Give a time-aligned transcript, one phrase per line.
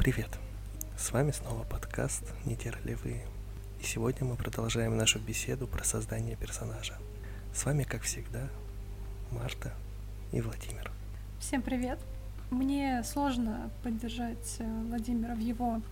[0.00, 0.30] Привет!
[0.96, 3.20] С вами снова подкаст «Не те ролевые».
[3.82, 6.94] И сегодня мы продолжаем нашу беседу про создание персонажа.
[7.54, 8.48] С вами, как всегда,
[9.30, 9.74] Марта
[10.32, 10.90] и Владимир.
[11.38, 11.98] Всем привет!
[12.48, 15.82] Мне сложно поддержать э, Владимира в его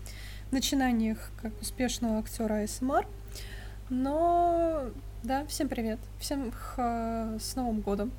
[0.52, 3.06] начинаниях как успешного актера АСМР,
[3.90, 4.86] но
[5.22, 8.10] да, всем привет, всем х- с Новым годом.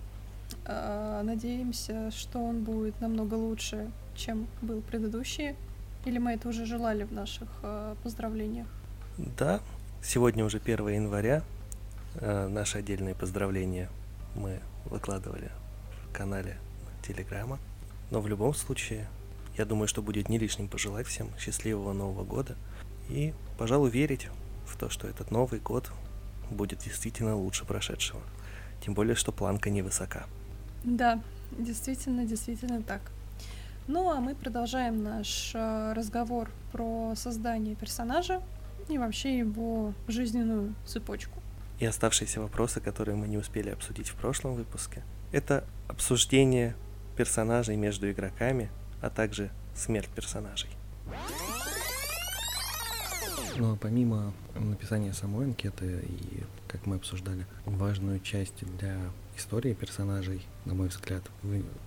[0.66, 5.56] Э, Надеемся, что он будет намного лучше, чем был предыдущий.
[6.06, 8.68] Или мы это уже желали в наших э, поздравлениях?
[9.18, 9.60] Да,
[10.02, 11.44] сегодня уже 1 января.
[12.16, 13.90] Э, Наши отдельные поздравления
[14.36, 15.52] мы выкладывали
[16.08, 16.58] в канале
[17.02, 17.60] Телеграма.
[18.12, 19.08] Но в любом случае,
[19.58, 22.56] я думаю, что будет не лишним пожелать всем счастливого Нового года
[23.10, 24.30] и, пожалуй, верить
[24.66, 25.92] в то, что этот Новый год
[26.50, 28.22] будет действительно лучше прошедшего.
[28.82, 30.26] Тем более, что планка невысока.
[30.84, 33.02] Да, действительно, действительно так.
[33.88, 38.42] Ну а мы продолжаем наш э, разговор про создание персонажа
[38.88, 41.40] и вообще его жизненную цепочку.
[41.80, 46.76] И оставшиеся вопросы, которые мы не успели обсудить в прошлом выпуске, это обсуждение
[47.16, 48.70] персонажей между игроками,
[49.02, 50.70] а также смерть персонажей.
[53.62, 58.98] А помимо написания самой анкеты и, как мы обсуждали, важную часть для
[59.38, 61.24] истории персонажей, на мой взгляд,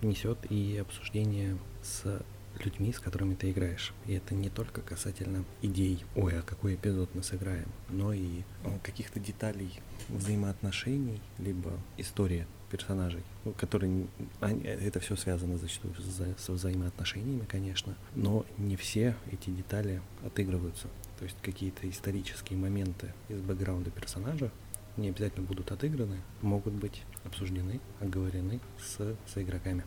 [0.03, 2.21] несет и обсуждение с
[2.63, 3.95] людьми, с которыми ты играешь.
[4.07, 8.79] И это не только касательно идей, ой, а какой эпизод мы сыграем, но и э,
[8.83, 14.07] каких-то деталей взаимоотношений, либо истории персонажей, ну, которые
[14.41, 15.95] они- это все связано зачастую
[16.39, 20.89] со взаимоотношениями, конечно, но не все эти детали отыгрываются.
[21.23, 24.51] То есть какие-то исторические моменты из бэкграунда персонажа
[24.97, 29.85] не обязательно будут отыграны, могут быть обсуждены, оговорены с соигроками.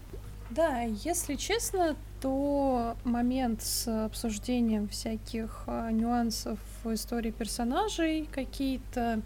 [0.49, 9.21] Да, если честно, то момент с обсуждением всяких а, нюансов в истории персонажей, какие-то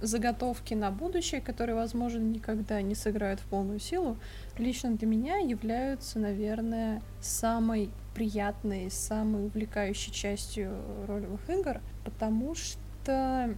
[0.00, 4.16] заготовки на будущее, которые, возможно, никогда не сыграют в полную силу,
[4.58, 10.72] лично для меня являются, наверное, самой приятной, самой увлекающей частью
[11.06, 13.54] ролевых игр, потому что,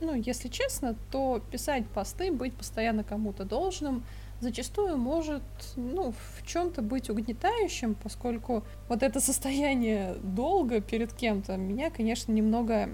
[0.00, 4.04] ну, если честно, то писать посты, быть постоянно кому-то должным,
[4.40, 5.42] зачастую может,
[5.74, 12.90] ну, в чем-то быть угнетающим, поскольку вот это состояние долга перед кем-то меня, конечно, немного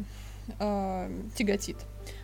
[0.58, 1.76] э, тяготит.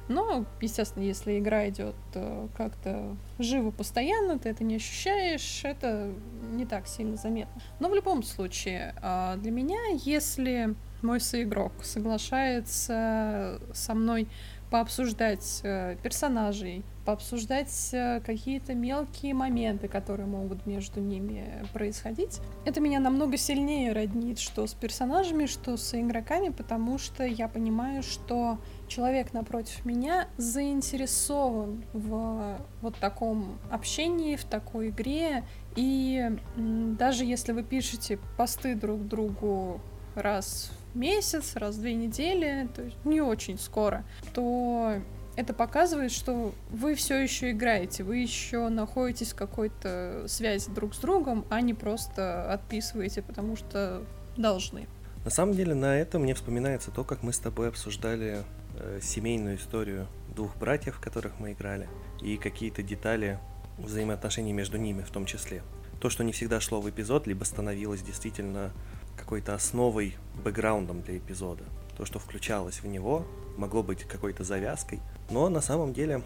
[0.09, 6.12] Но, естественно, если игра идет э, как-то живо постоянно, ты это не ощущаешь, это
[6.53, 7.61] не так сильно заметно.
[7.81, 14.28] Но в любом случае, э, для меня, если мой соигрок соглашается со мной
[14.71, 22.41] пообсуждать э, персонажей, пообсуждать э, какие-то мелкие моменты, которые могут между ними происходить.
[22.65, 28.03] Это меня намного сильнее роднит, что с персонажами, что с игроками, потому что я понимаю,
[28.03, 35.44] что человек напротив меня заинтересован в вот таком общении, в такой игре.
[35.76, 39.81] И даже если вы пишете посты друг другу
[40.16, 45.01] раз в месяц, раз в две недели, то есть не очень скоро, то
[45.37, 50.99] это показывает, что вы все еще играете, вы еще находитесь в какой-то связи друг с
[50.99, 54.03] другом, а не просто отписываете, потому что
[54.37, 54.87] должны.
[55.25, 58.45] На самом деле на это мне вспоминается то, как мы с тобой обсуждали
[58.79, 61.89] э, семейную историю двух братьев, в которых мы играли,
[62.23, 63.39] и какие-то детали
[63.79, 65.62] взаимоотношений между ними в том числе.
[66.01, 68.73] То, что не всегда шло в эпизод, либо становилось действительно
[69.16, 71.65] какой-то основой, бэкграундом для эпизода.
[71.97, 75.00] То, что включалось в него, могло быть какой-то завязкой.
[75.31, 76.22] Но на самом деле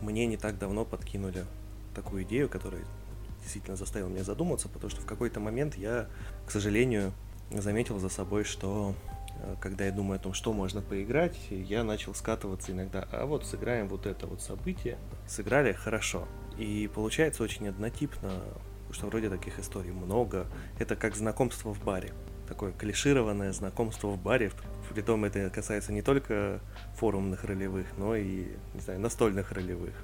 [0.00, 1.44] мне не так давно подкинули
[1.94, 2.82] такую идею, которая
[3.42, 6.08] действительно заставила меня задуматься, потому что в какой-то момент я,
[6.46, 7.12] к сожалению,
[7.50, 8.94] заметил за собой, что
[9.42, 13.46] э, когда я думаю о том, что можно поиграть, я начал скатываться иногда, а вот
[13.46, 14.98] сыграем вот это вот событие.
[15.26, 16.26] Сыграли хорошо.
[16.58, 18.30] И получается очень однотипно,
[18.90, 20.46] потому что вроде таких историй много.
[20.78, 22.12] Это как знакомство в баре.
[22.50, 24.50] Такое клишированное знакомство в баре.
[24.92, 26.60] Притом это касается не только
[26.96, 29.94] форумных ролевых, но и, не знаю, настольных ролевых.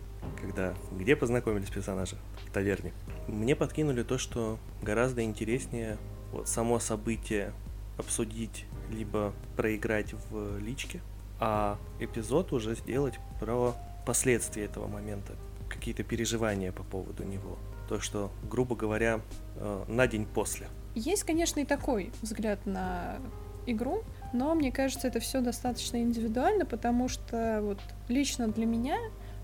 [0.41, 2.17] Когда где познакомились персонажи?
[2.47, 2.93] В таверне.
[3.27, 5.99] Мне подкинули то, что гораздо интереснее
[6.31, 7.53] вот само событие
[7.99, 11.01] обсудить, либо проиграть в личке,
[11.41, 13.75] а эпизод уже сделать про
[14.07, 15.33] последствия этого момента,
[15.69, 17.59] какие-то переживания по поводу него.
[17.89, 19.21] То, что, грубо говоря,
[19.57, 20.69] э, на день после.
[20.97, 23.19] Есть, конечно, и такой взгляд на
[23.67, 24.03] игру,
[24.33, 27.79] но мне кажется, это все достаточно индивидуально, потому что вот
[28.09, 28.97] лично для меня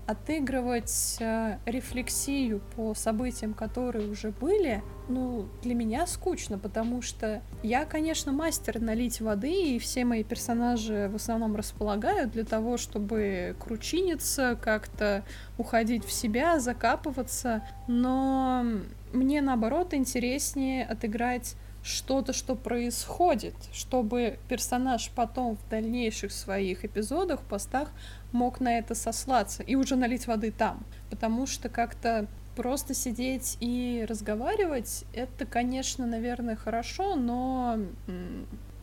[0.07, 7.85] отыгрывать э, рефлексию по событиям, которые уже были, ну, для меня скучно, потому что я,
[7.85, 14.57] конечно, мастер налить воды, и все мои персонажи в основном располагают для того, чтобы кручиниться,
[14.59, 15.23] как-то
[15.59, 18.65] уходить в себя, закапываться, но
[19.13, 27.91] мне, наоборот, интереснее отыграть что-то, что происходит, чтобы персонаж потом в дальнейших своих эпизодах, постах
[28.31, 30.83] мог на это сослаться и уже налить воды там.
[31.09, 37.79] Потому что как-то просто сидеть и разговаривать, это, конечно, наверное, хорошо, но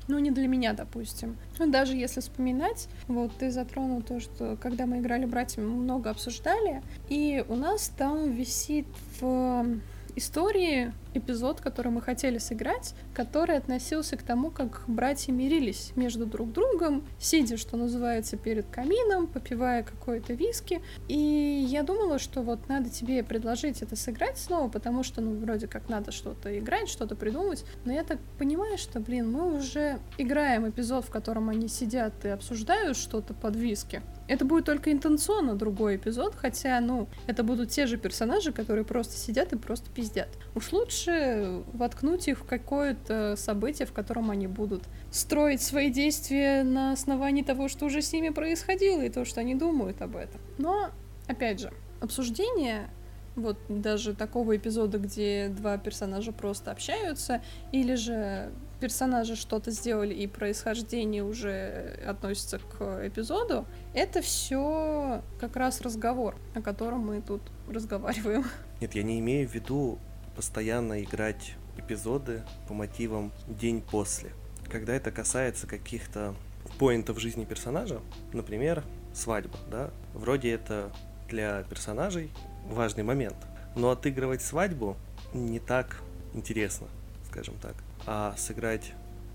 [0.09, 1.37] ну, не для меня, допустим.
[1.59, 6.11] Ну, даже если вспоминать, вот ты затронул то, что когда мы играли братьями, мы много
[6.11, 8.87] обсуждали, и у нас там висит
[9.21, 9.81] в
[10.17, 16.53] истории эпизод, который мы хотели сыграть, который относился к тому, как братья мирились между друг
[16.53, 20.81] другом, сидя, что называется, перед камином, попивая какой-то виски.
[21.09, 25.67] И я думала, что вот надо тебе предложить это сыграть снова, потому что, ну, вроде
[25.67, 27.65] как надо что-то играть, что-то придумать.
[27.85, 32.29] Но я так понимаю, что, блин, мы уже играем эпизод, в котором они сидят и
[32.29, 34.03] обсуждают что-то под виски.
[34.29, 39.17] Это будет только интенционно другой эпизод, хотя, ну, это будут те же персонажи, которые просто
[39.17, 40.29] сидят и просто пиздят.
[40.55, 46.93] Уж лучше воткнуть их в какое-то событие, в котором они будут строить свои действия на
[46.93, 50.41] основании того, что уже с ними происходило, и то, что они думают об этом.
[50.58, 50.91] Но,
[51.26, 52.91] опять же, обсуждение
[53.37, 57.43] вот даже такого эпизода, где два персонажа просто общаются,
[57.73, 65.81] или же персонажи что-то сделали и происхождение уже относится к эпизоду, это все как раз
[65.82, 68.44] разговор, о котором мы тут разговариваем.
[68.81, 69.99] Нет, я не имею в виду
[70.40, 74.31] постоянно играть эпизоды по мотивам день после.
[74.70, 76.34] Когда это касается каких-то
[76.78, 78.00] поинтов жизни персонажа,
[78.32, 78.82] например,
[79.12, 80.92] свадьба, да, вроде это
[81.28, 82.31] для персонажей
[82.70, 83.37] важный момент,
[83.76, 84.96] но отыгрывать свадьбу
[85.34, 86.00] не так
[86.32, 86.87] интересно,
[87.28, 87.75] скажем так
[88.06, 88.94] а сыграть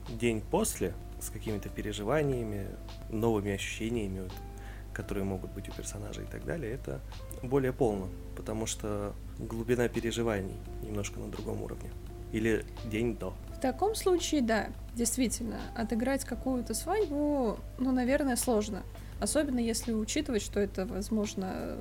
[0.09, 2.65] день после с какими-то переживаниями,
[3.11, 4.27] новыми ощущениями,
[4.91, 6.99] которые могут быть у персонажа и так далее, это
[7.43, 11.89] более полно, потому что глубина переживаний немножко на другом уровне.
[12.31, 13.33] Или день до.
[13.55, 18.83] В таком случае, да, действительно, отыграть какую-то свадьбу, ну, наверное, сложно.
[19.19, 21.77] Особенно если учитывать, что это, возможно,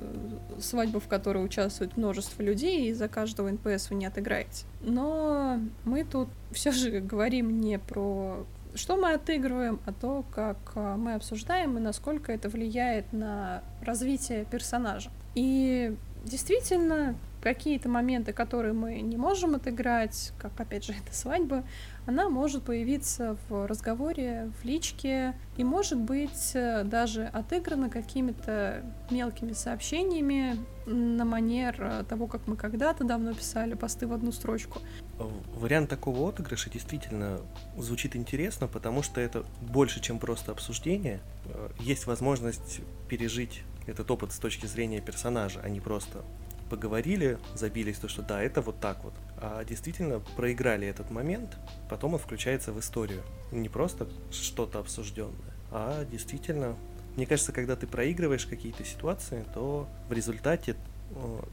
[0.59, 4.65] свадьба, в которой участвует множество людей, и за каждого НПС вы не отыграете.
[4.81, 10.97] Но мы тут все же говорим не про что мы отыгрываем, а то, как а,
[10.97, 15.09] мы обсуждаем и насколько это влияет на развитие персонажа.
[15.33, 17.15] И действительно,
[17.45, 21.63] какие-то моменты, которые мы не можем отыграть, как, опять же, это свадьба,
[22.07, 29.53] она может появиться в разговоре, в личке, и может быть э, даже отыграна какими-то мелкими
[29.53, 30.57] сообщениями
[30.87, 34.79] на манер э, того, как мы когда-то давно писали посты в одну строчку.
[35.55, 37.41] Вариант такого отыгрыша действительно
[37.77, 41.19] звучит интересно, потому что это больше, чем просто обсуждение.
[41.45, 46.25] Э, есть возможность пережить этот опыт с точки зрения персонажа, а не просто
[46.69, 49.13] поговорили, забились то, что да, это вот так вот.
[49.37, 51.57] А действительно проиграли этот момент,
[51.89, 53.23] потом он включается в историю.
[53.51, 56.75] Не просто что-то обсужденное, а действительно,
[57.15, 60.75] мне кажется, когда ты проигрываешь какие-то ситуации, то в результате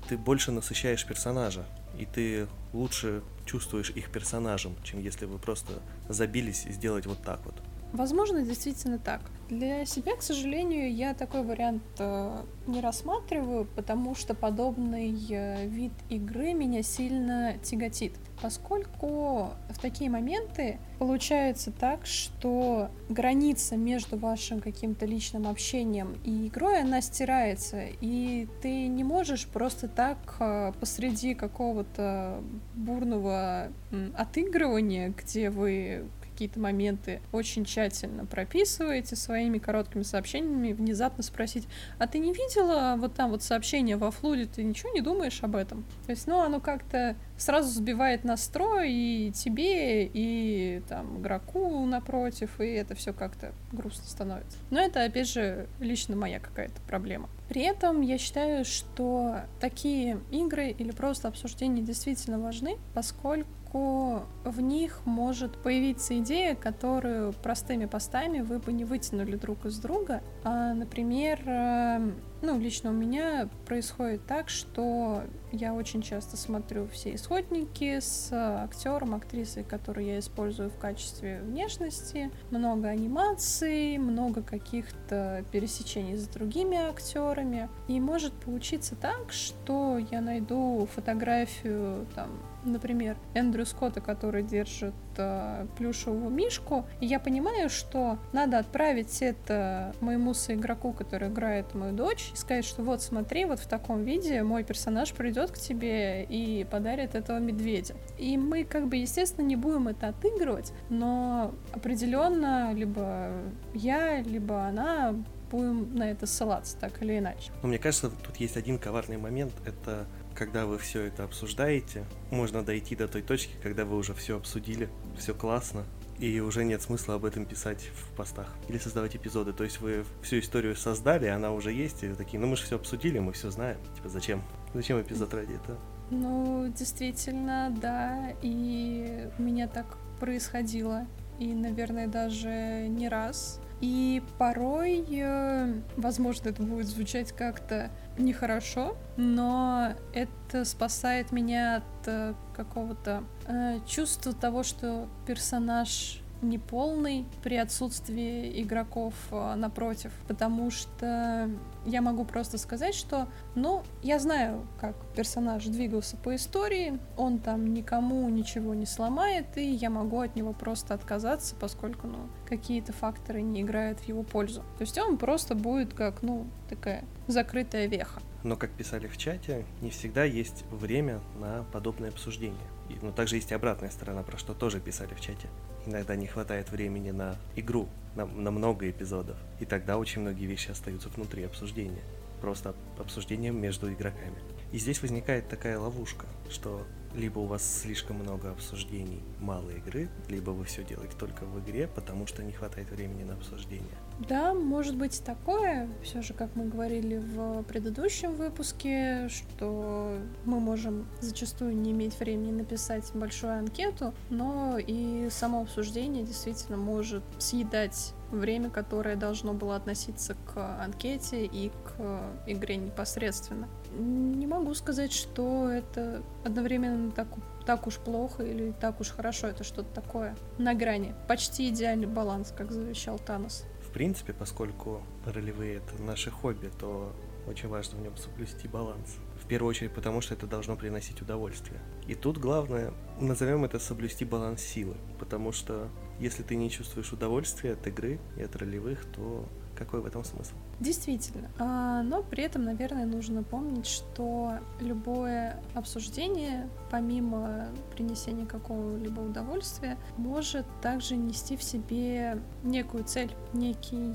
[0.08, 1.66] ты больше насыщаешь персонажа,
[1.98, 5.74] и ты лучше чувствуешь их персонажем, чем если вы просто
[6.08, 7.54] забились сделать вот так вот.
[7.92, 9.20] Возможно, действительно так.
[9.50, 15.92] Для себя, к сожалению, я такой вариант э, не рассматриваю, потому что подобный э, вид
[16.08, 18.14] игры меня сильно тяготит.
[18.40, 26.80] Поскольку в такие моменты получается так, что граница между вашим каким-то личным общением и игрой,
[26.80, 32.42] она стирается, и ты не можешь просто так э, посреди какого-то
[32.74, 33.68] бурного
[34.16, 36.06] отыгрывания, где вы
[36.42, 41.68] какие-то моменты очень тщательно прописываете своими короткими сообщениями, внезапно спросить,
[42.00, 45.54] а ты не видела вот там вот сообщение во флуде, ты ничего не думаешь об
[45.54, 45.84] этом?
[46.04, 52.66] То есть, ну, оно как-то сразу сбивает настрой и тебе, и там игроку напротив, и
[52.66, 54.58] это все как-то грустно становится.
[54.70, 57.28] Но это, опять же, лично моя какая-то проблема.
[57.48, 64.60] При этом я считаю, что такие игры или просто обсуждения действительно важны, поскольку поскольку в
[64.60, 70.22] них может появиться идея, которую простыми постами вы бы не вытянули друг из друга.
[70.44, 72.12] А, например, э,
[72.42, 78.30] ну, лично у меня происходит так, что я очень часто смотрю все исходы расходники с
[78.32, 86.76] актером, актрисой, которую я использую в качестве внешности, много анимаций, много каких-то пересечений с другими
[86.76, 87.68] актерами.
[87.88, 92.30] И может получиться так, что я найду фотографию там
[92.64, 99.94] например, Эндрю Скотта, который держит э, плюшевого мишку, и я понимаю, что надо отправить это
[100.00, 104.42] моему соигроку, который играет мою дочь, и сказать, что вот смотри, вот в таком виде
[104.42, 107.94] мой персонаж придет к тебе и подарит этого медведя.
[108.18, 113.32] И мы как бы, естественно, не будем это отыгрывать, но определенно либо
[113.74, 115.14] я, либо она
[115.52, 117.52] будем на это ссылаться, так или иначе.
[117.62, 120.06] Но мне кажется, тут есть один коварный момент, это
[120.44, 124.88] когда вы все это обсуждаете, можно дойти до той точки, когда вы уже все обсудили,
[125.16, 125.84] все классно,
[126.18, 129.52] и уже нет смысла об этом писать в постах или создавать эпизоды.
[129.52, 132.64] То есть вы всю историю создали, она уже есть, и вы такие, ну мы же
[132.64, 133.78] все обсудили, мы все знаем.
[133.94, 134.42] Типа зачем?
[134.74, 135.78] Зачем эпизод ради этого?
[136.10, 141.06] Ну, действительно, да, и у меня так происходило.
[141.38, 143.60] И, наверное, даже не раз.
[143.80, 152.34] И порой, э, возможно, это будет звучать как-то нехорошо, но это спасает меня от э,
[152.54, 161.50] какого-то э, чувства того, что персонаж неполный при отсутствии игроков э, напротив, потому что
[161.84, 167.72] я могу просто сказать, что, ну, я знаю, как персонаж двигался по истории, он там
[167.72, 173.42] никому ничего не сломает, и я могу от него просто отказаться, поскольку, ну, какие-то факторы
[173.42, 174.60] не играют в его пользу.
[174.78, 178.20] То есть он просто будет как, ну, такая закрытая веха.
[178.44, 182.58] Но, как писали в чате, не всегда есть время на подобное обсуждение.
[183.00, 185.48] Но также есть и обратная сторона, про что тоже писали в чате
[185.86, 189.36] иногда не хватает времени на игру, на, на много эпизодов.
[189.60, 192.02] И тогда очень многие вещи остаются внутри обсуждения.
[192.40, 194.36] Просто обсуждением между игроками.
[194.72, 196.84] И здесь возникает такая ловушка, что
[197.14, 201.86] либо у вас слишком много обсуждений, мало игры, либо вы все делаете только в игре,
[201.86, 203.98] потому что не хватает времени на обсуждение.
[204.28, 205.88] Да, может быть такое.
[206.02, 212.52] Все же, как мы говорили в предыдущем выпуске, что мы можем зачастую не иметь времени
[212.52, 220.34] написать большую анкету, но и само обсуждение действительно может съедать время, которое должно было относиться
[220.34, 223.68] к анкете и к игре непосредственно.
[223.98, 227.28] Не могу сказать, что это одновременно так,
[227.66, 229.48] так уж плохо или так уж хорошо.
[229.48, 231.14] Это что-то такое на грани.
[231.28, 233.64] Почти идеальный баланс, как завещал Танос.
[233.92, 237.12] Принципе, поскольку ролевые— это наше хобби, то
[237.46, 239.16] очень важно в нем соблюсти баланс.
[239.42, 241.80] В первую очередь потому, что это должно приносить удовольствие.
[242.06, 247.72] И тут главное, назовем это соблюсти баланс силы, потому что если ты не чувствуешь удовольствия
[247.72, 250.54] от игры и от ролевых, то какой в этом смысл?
[250.82, 251.48] Действительно.
[251.58, 260.66] А, но при этом, наверное, нужно помнить, что любое обсуждение, помимо принесения какого-либо удовольствия, может
[260.80, 264.12] также нести в себе некую цель, некий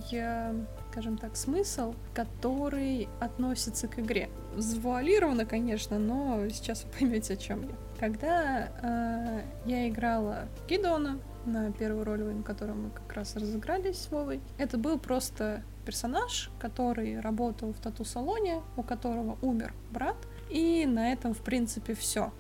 [0.91, 4.29] скажем так, смысл, который относится к игре.
[4.55, 7.75] Завуалировано, конечно, но сейчас вы поймете, о чем я.
[7.99, 14.11] Когда э, я играла Гидона, на первую роль, на которой мы как раз разыгрались с
[14.11, 14.41] Вовой.
[14.57, 20.17] Это был просто персонаж, который работал в тату-салоне, у которого умер брат,
[20.49, 22.33] и на этом, в принципе, все.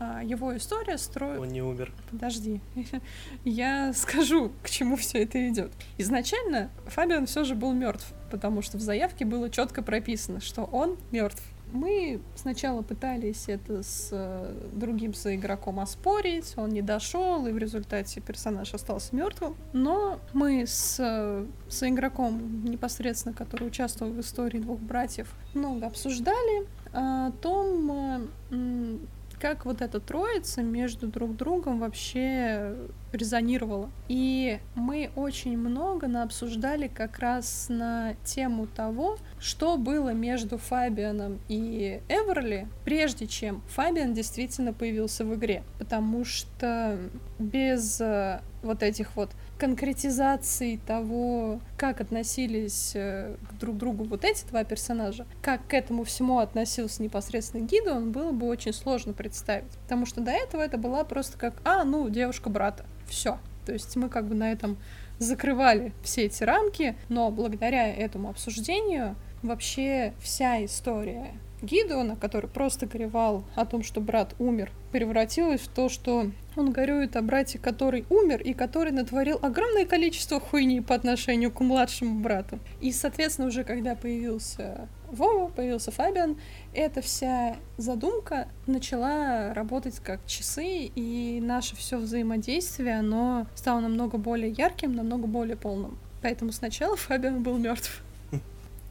[0.00, 1.38] А, его история строит...
[1.38, 1.92] Он не умер.
[2.10, 2.62] Подожди.
[3.44, 5.70] Я скажу, к чему все это идет.
[5.98, 10.96] Изначально Фабиан все же был мертв, потому что в заявке было четко прописано, что он
[11.12, 11.44] мертв.
[11.74, 18.20] Мы сначала пытались это с э, другим соигроком оспорить, он не дошел, и в результате
[18.20, 19.56] персонаж остался мертвым.
[19.72, 27.32] Но мы с э, соигроком непосредственно, который участвовал в истории двух братьев, много обсуждали о
[27.42, 28.98] том, э,
[29.44, 32.76] как вот эта троица между друг другом вообще
[33.12, 33.90] резонировала.
[34.08, 42.00] И мы очень много наобсуждали как раз на тему того, что было между Фабианом и
[42.08, 45.62] Эверли, прежде чем Фабиан действительно появился в игре.
[45.78, 46.98] Потому что
[47.38, 54.44] без э, вот этих вот конкретизации того, как относились э, к друг другу вот эти
[54.46, 59.70] два персонажа, как к этому всему относился непосредственно Гида, он было бы очень сложно представить.
[59.84, 62.84] Потому что до этого это была просто как, а, ну, девушка брата.
[63.06, 63.38] Все.
[63.66, 64.76] То есть мы как бы на этом
[65.18, 71.32] закрывали все эти рамки, но благодаря этому обсуждению вообще вся история
[71.64, 77.16] Гидеона, который просто горевал о том, что брат умер, превратилось в то, что он горюет
[77.16, 82.58] о брате, который умер и который натворил огромное количество хуйни по отношению к младшему брату.
[82.80, 86.36] И, соответственно, уже когда появился Вова, появился Фабиан,
[86.72, 94.50] эта вся задумка начала работать как часы, и наше все взаимодействие, оно стало намного более
[94.50, 95.98] ярким, намного более полным.
[96.22, 98.02] Поэтому сначала Фабиан был мертв.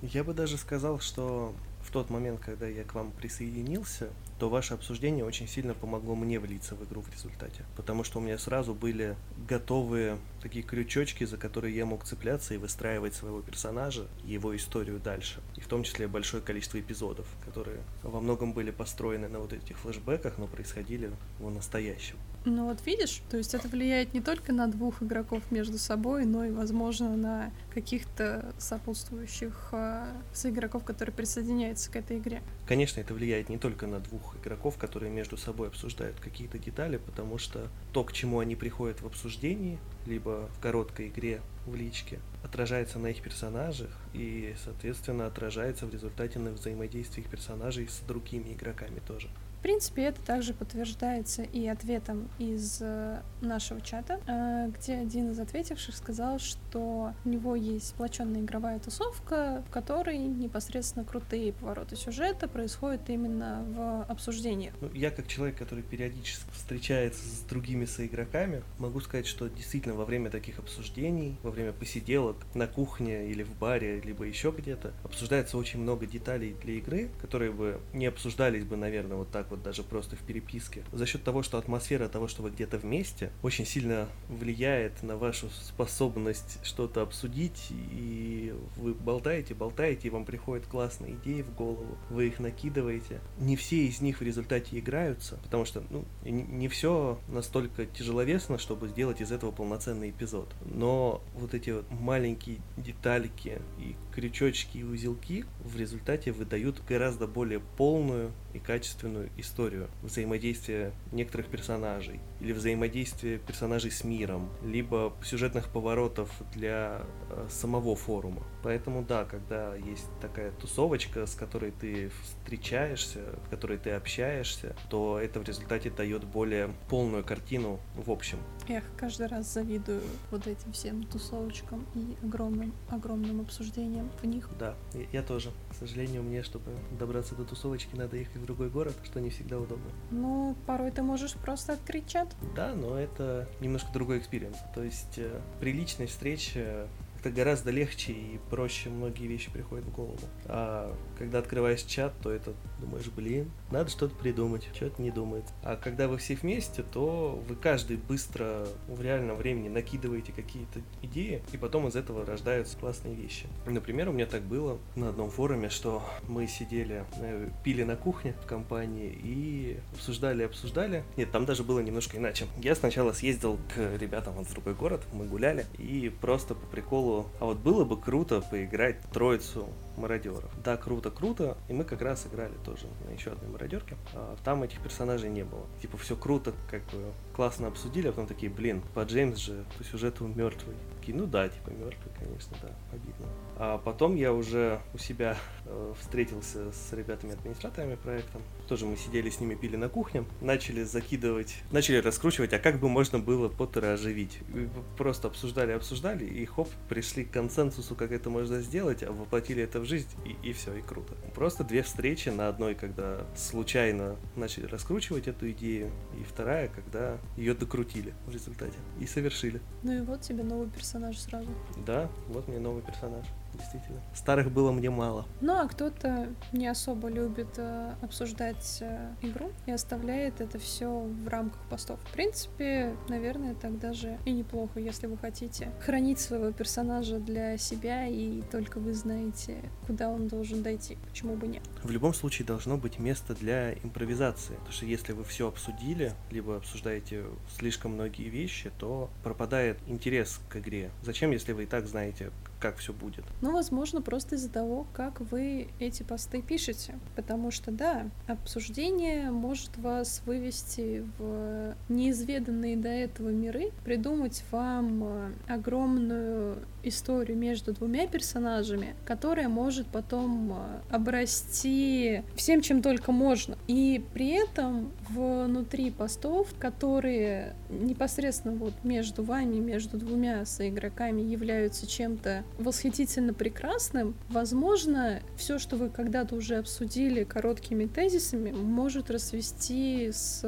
[0.02, 1.54] Я бы даже сказал, что
[1.94, 4.10] тот момент, когда я к вам присоединился,
[4.40, 7.64] то ваше обсуждение очень сильно помогло мне влиться в игру в результате.
[7.78, 9.16] Потому что у меня сразу были
[9.48, 15.40] готовые такие крючочки, за которые я мог цепляться и выстраивать своего персонажа, его историю дальше.
[15.56, 19.80] И в том числе большое количество эпизодов, которые во многом были построены на вот этих
[19.80, 22.18] флешбеках, но происходили в настоящем.
[22.46, 26.44] Ну вот видишь, то есть это влияет не только на двух игроков между собой, но
[26.44, 32.42] и, возможно, на каких-то сопутствующих э, соигроков, которые присоединяются к этой игре.
[32.68, 37.38] Конечно, это влияет не только на двух игроков, которые между собой обсуждают какие-то детали, потому
[37.38, 43.00] что то, к чему они приходят в обсуждении, либо в короткой игре в личке, отражается
[43.00, 49.00] на их персонажах и, соответственно, отражается в результате на взаимодействии их персонажей с другими игроками
[49.06, 49.30] тоже
[49.64, 55.96] принципе, это также подтверждается и ответом из э, нашего чата, э, где один из ответивших
[55.96, 63.10] сказал, что у него есть сплоченная игровая тусовка, в которой непосредственно крутые повороты сюжета происходят
[63.10, 64.74] именно в обсуждениях.
[64.82, 70.04] Ну, я как человек, который периодически встречается с другими соигроками, могу сказать, что действительно во
[70.04, 75.58] время таких обсуждений, во время посиделок на кухне или в баре, либо еще где-то, обсуждается
[75.58, 79.84] очень много деталей для игры, которые бы не обсуждались бы, наверное, вот так вот даже
[79.84, 80.84] просто в переписке.
[80.92, 85.50] За счет того, что атмосфера того, что вы где-то вместе, очень сильно влияет на вашу
[85.50, 92.28] способность что-то обсудить, и вы болтаете, болтаете, и вам приходят классные идеи в голову, вы
[92.28, 93.22] их накидываете.
[93.40, 98.88] Не все из них в результате играются, потому что ну, не все настолько тяжеловесно, чтобы
[98.88, 100.50] сделать из этого полноценный эпизод.
[100.66, 107.60] Но вот эти вот маленькие детальки и крючочки и узелки в результате выдают гораздо более
[107.60, 116.30] полную и качественную историю взаимодействия некоторых персонажей или взаимодействия персонажей с миром, либо сюжетных поворотов
[116.54, 118.44] для э, самого форума.
[118.64, 125.20] Поэтому да, когда есть такая тусовочка, с которой ты встречаешься, в которой ты общаешься, то
[125.20, 128.40] это в результате дает более полную картину в общем.
[128.68, 134.50] Я каждый раз завидую вот этим всем тусовочкам и огромным, огромным обсуждениям в них.
[134.60, 135.52] Да, я, я тоже.
[135.72, 139.60] К сожалению, мне, чтобы добраться до тусовочки, надо ехать в другой город, что не всегда
[139.60, 139.90] удобно.
[140.12, 142.33] Ну, порой ты можешь просто открыть чат.
[142.56, 144.58] Да, но это немножко другой experience.
[144.76, 146.88] То есть э, при личной встрече
[147.24, 150.20] как-то гораздо легче и проще многие вещи приходят в голову.
[150.46, 155.46] А когда открываешь чат, то это думаешь, блин, надо что-то придумать, что-то не думает.
[155.64, 161.42] А когда вы все вместе, то вы каждый быстро в реальном времени накидываете какие-то идеи,
[161.54, 163.48] и потом из этого рождаются классные вещи.
[163.66, 168.36] Например, у меня так было на одном форуме, что мы сидели, э, пили на кухне
[168.44, 171.04] в компании и обсуждали, обсуждали.
[171.16, 172.48] Нет, там даже было немножко иначе.
[172.58, 177.46] Я сначала съездил к ребятам в другой город, мы гуляли, и просто по приколу а
[177.46, 180.50] вот было бы круто поиграть троицу мародеров.
[180.64, 181.58] Да, круто, круто.
[181.70, 183.96] И мы как раз играли тоже на еще одной мародерке.
[184.14, 185.66] А там этих персонажей не было.
[185.82, 189.84] Типа все круто, как бы классно обсудили, а потом такие, блин, по Джеймс же по
[189.84, 190.76] сюжету мертвый.
[191.04, 193.28] Такие, ну да, типа мертвый, конечно, да, обидно.
[193.58, 195.36] А потом я уже у себя
[195.66, 198.40] э, встретился с ребятами-администраторами проекта.
[198.70, 202.88] Тоже мы сидели с ними, пили на кухне, начали закидывать, начали раскручивать, а как бы
[202.88, 204.40] можно было Поттера оживить.
[204.56, 209.62] И просто обсуждали, обсуждали, и хоп, пришли к консенсусу, как это можно сделать, а воплотили
[209.62, 211.16] это в жизнь, и, и все, и круто.
[211.36, 217.54] Просто две встречи на одной, когда случайно начали раскручивать эту идею, и вторая, когда ее
[217.56, 219.60] докрутили в результате и совершили.
[219.84, 221.50] Ну и вот тебе новый персонаж сразу.
[221.86, 223.26] Да, вот мне новый персонаж
[223.58, 224.00] действительно.
[224.14, 225.26] Старых было мне мало.
[225.42, 231.28] Ну, а кто-то не особо любит э, обсуждать э, игру и оставляет это все в
[231.28, 232.00] рамках постов.
[232.06, 238.08] В принципе, наверное, так даже и неплохо, если вы хотите хранить своего персонажа для себя,
[238.08, 240.98] и только вы знаете, куда он должен дойти.
[241.10, 241.64] Почему бы нет?
[241.84, 244.54] В любом случае должно быть место для импровизации.
[244.56, 247.24] Потому что если вы все обсудили, либо обсуждаете
[247.58, 250.92] слишком многие вещи, то пропадает интерес к игре.
[251.02, 252.32] Зачем, если вы и так знаете,
[252.64, 253.26] как все будет.
[253.42, 256.98] Ну, возможно, просто из-за того, как вы эти посты пишете.
[257.14, 265.32] Потому что, да, обсуждение может вас вывести в неизведанные до этого миры, придумать вам э,
[265.50, 273.58] огромную историю между двумя персонажами, которая может потом а, обрасти всем, чем только можно.
[273.68, 282.44] И при этом внутри постов, которые непосредственно вот между вами, между двумя соигроками являются чем-то
[282.58, 290.44] восхитительно прекрасным, возможно, все, что вы когда-то уже обсудили короткими тезисами, может расвести с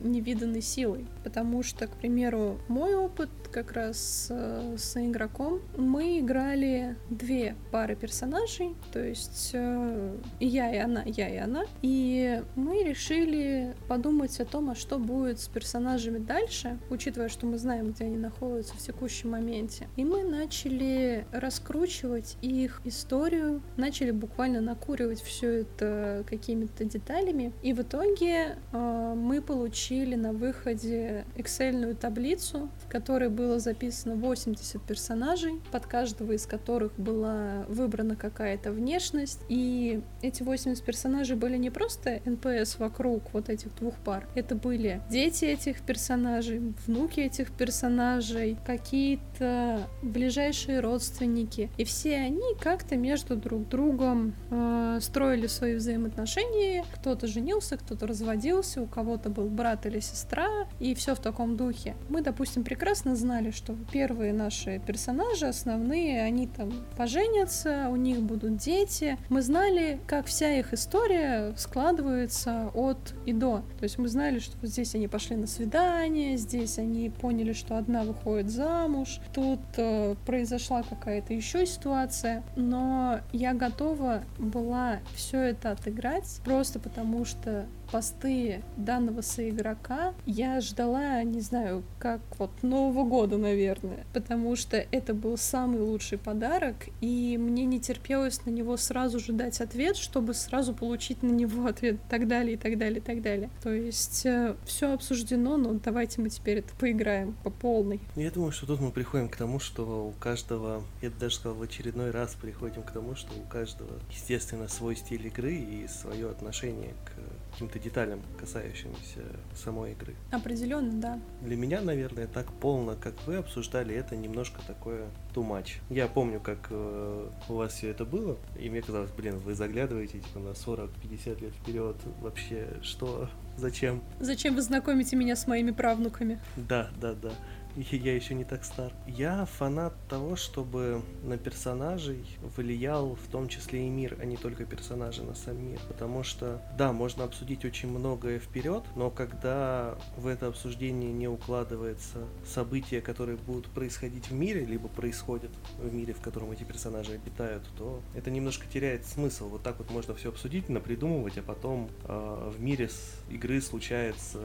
[0.00, 1.06] невиданной силой.
[1.24, 5.60] Потому что, к примеру, мой опыт как раз э, с игроком.
[5.76, 11.64] Мы играли две пары персонажей, то есть э, я, и она, я и она.
[11.82, 17.58] И мы решили подумать о том, а что будет с персонажами дальше, учитывая, что мы
[17.58, 19.88] знаем, где они находятся в текущем моменте.
[19.96, 27.52] И мы начали раскручивать их историю, начали буквально накуривать все это какими-то деталями.
[27.62, 34.14] И в итоге э, мы получили на выходе Excel таблицу, в которой был было записано
[34.14, 39.40] 80 персонажей, под каждого из которых была выбрана какая-то внешность.
[39.48, 44.28] И эти 80 персонажей были не просто НПС вокруг вот этих двух пар.
[44.34, 51.68] Это были дети этих персонажей, внуки этих персонажей, какие-то ближайшие родственники.
[51.76, 56.84] И все они как-то между друг другом э, строили свои взаимоотношения.
[56.94, 60.48] Кто-то женился, кто-то разводился, у кого-то был брат или сестра,
[60.78, 61.96] и все в таком духе.
[62.08, 68.58] Мы, допустим, прекрасно знали, что первые наши персонажи основные, они там поженятся, у них будут
[68.58, 69.18] дети.
[69.28, 73.64] Мы знали, как вся их история складывается от и до.
[73.80, 78.04] То есть мы знали, что здесь они пошли на свидание, здесь они поняли, что одна
[78.04, 82.44] выходит замуж, тут э, произошла какая-то еще ситуация.
[82.54, 91.22] Но я готова была все это отыграть просто потому, что посты данного соигрока я ждала,
[91.24, 97.36] не знаю, как вот Нового года, наверное, потому что это был самый лучший подарок, и
[97.38, 101.96] мне не терпелось на него сразу же дать ответ, чтобы сразу получить на него ответ,
[101.96, 103.50] и так далее, и так далее, и так далее.
[103.62, 108.00] То есть э, все обсуждено, но давайте мы теперь это поиграем по полной.
[108.16, 111.62] Я думаю, что тут мы приходим к тому, что у каждого, я даже сказал, в
[111.62, 116.94] очередной раз приходим к тому, что у каждого, естественно, свой стиль игры и свое отношение
[117.04, 119.20] к каким-то деталям, касающимся
[119.54, 120.14] самой игры.
[120.30, 121.20] Определенно, да.
[121.42, 125.74] Для меня, наверное, так полно, как вы обсуждали, это немножко такое too much.
[125.90, 130.20] Я помню, как э, у вас все это было, и мне казалось, блин, вы заглядываете
[130.20, 134.02] типа на 40-50 лет вперед, вообще что, зачем?
[134.20, 136.40] Зачем вы знакомите меня с моими правнуками?
[136.56, 137.32] Да, да, да
[137.90, 138.92] я еще не так стар.
[139.06, 142.24] Я фанат того, чтобы на персонажей
[142.56, 145.80] влиял в том числе и мир, а не только персонажи на сам мир.
[145.88, 152.18] Потому что, да, можно обсудить очень многое вперед, но когда в это обсуждение не укладывается
[152.46, 157.64] события, которые будут происходить в мире, либо происходят в мире, в котором эти персонажи обитают,
[157.76, 159.48] то это немножко теряет смысл.
[159.48, 164.40] Вот так вот можно все обсудить, напридумывать, а потом э, в мире с игры случается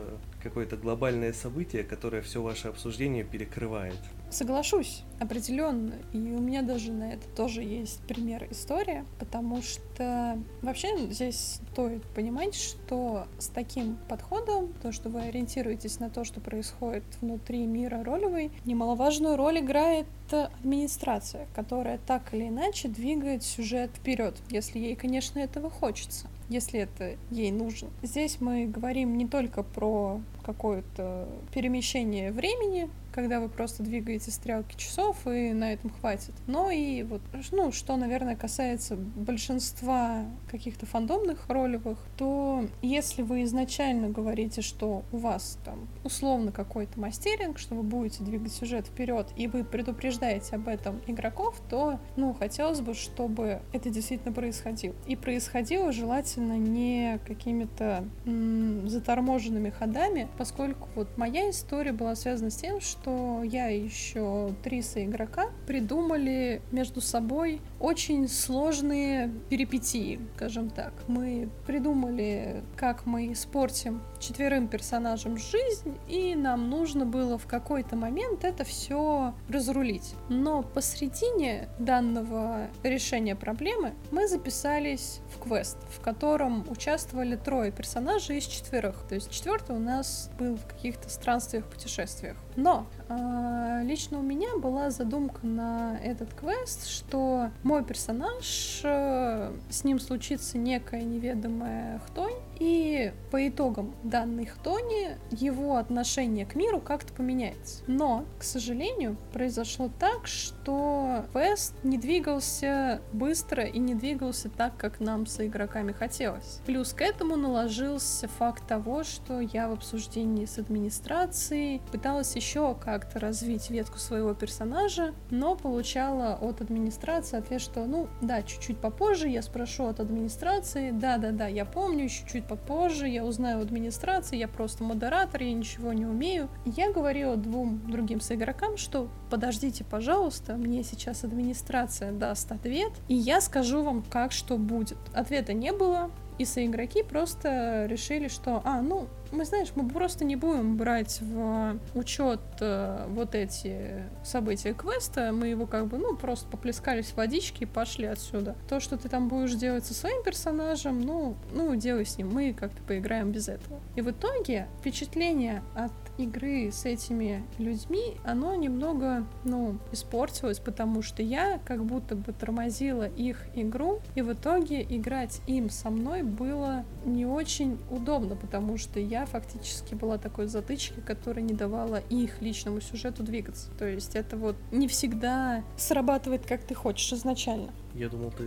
[0.48, 3.98] какое-то глобальное событие, которое все ваше обсуждение перекрывает.
[4.30, 5.96] Соглашусь, определенно.
[6.14, 12.04] И у меня даже на это тоже есть пример истории, потому что вообще здесь стоит
[12.14, 18.04] понимать, что с таким подходом, то, что вы ориентируетесь на то, что происходит внутри мира
[18.04, 25.40] ролевой, немаловажную роль играет администрация, которая так или иначе двигает сюжет вперед, если ей, конечно,
[25.40, 27.90] этого хочется если это ей нужно.
[28.02, 35.26] Здесь мы говорим не только про какое-то перемещение времени, когда вы просто двигаете стрелки часов,
[35.26, 36.34] и на этом хватит.
[36.46, 44.10] Но и вот, ну, что, наверное, касается большинства каких-то фандомных ролевых, то если вы изначально
[44.10, 49.48] говорите, что у вас там условно какой-то мастеринг, что вы будете двигать сюжет вперед, и
[49.48, 50.17] вы предупреждаете
[50.52, 54.96] об этом игроков, то, ну, хотелось бы, чтобы это действительно происходило.
[55.06, 62.56] И происходило желательно не какими-то м- заторможенными ходами, поскольку вот моя история была связана с
[62.56, 70.94] тем, что я еще три соигрока придумали между собой очень сложные перипетии, скажем так.
[71.08, 78.44] Мы придумали, как мы испортим четверым персонажам жизнь, и нам нужно было в какой-то момент
[78.44, 80.07] это все разрулить.
[80.30, 88.46] Но посредине данного решения проблемы мы записались в квест, в котором участвовали трое персонажей из
[88.46, 89.06] четверых.
[89.08, 92.38] То есть четвертый у нас был в каких-то странствиях, путешествиях.
[92.56, 100.00] Но лично у меня была задумка на этот квест, что мой персонаж, э, с ним
[100.00, 107.84] случится некая неведомая хтонь, и по итогам данных Тони его отношение к миру как-то поменяется.
[107.88, 115.00] Но, к сожалению, произошло так, что квест не двигался быстро и не двигался так, как
[115.00, 116.60] нам с игроками хотелось.
[116.66, 123.20] Плюс к этому наложился факт того, что я в обсуждении с администрацией пыталась еще как-то
[123.20, 129.44] развить ветку своего персонажа, но получала от администрации ответ, что ну да, чуть-чуть попозже я
[129.44, 135.44] спрошу от администрации, да-да-да, я помню, чуть-чуть попозже я узнаю у администрации, я просто модератор,
[135.44, 136.50] я ничего не умею.
[136.66, 143.42] Я говорила двум другим соигрокам, что подождите, пожалуйста, мне сейчас администрация даст ответ, и я
[143.42, 144.98] скажу вам, как что будет.
[145.14, 150.36] Ответа не было, и соигроки просто решили, что, а, ну, мы, знаешь, мы просто не
[150.36, 156.48] будем брать в учет э, вот эти события квеста, мы его как бы, ну, просто
[156.48, 158.56] поплескались в водичке и пошли отсюда.
[158.70, 162.54] То, что ты там будешь делать со своим персонажем, ну, ну, делай с ним, мы
[162.54, 163.80] как-то поиграем без этого.
[163.96, 171.22] И в итоге впечатление от игры с этими людьми, оно немного, ну, испортилось, потому что
[171.24, 176.86] я как будто бы тормозила их игру, и в итоге играть им со мной было
[177.06, 182.82] не очень удобно, потому что я фактически была такой затычкой, которая не давала их личному
[182.82, 183.72] сюжету двигаться.
[183.78, 187.72] То есть это вот не всегда срабатывает, как ты хочешь изначально.
[187.94, 188.44] Я думал, ты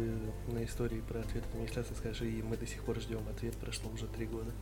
[0.52, 4.06] на истории про ответ администрации скажи, и мы до сих пор ждем ответ, прошло уже
[4.06, 4.52] три года.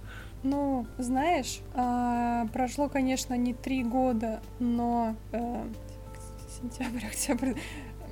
[0.42, 5.64] Ну, знаешь, а, прошло, конечно, не три года, но э,
[6.61, 7.55] сентябрь, октябрь,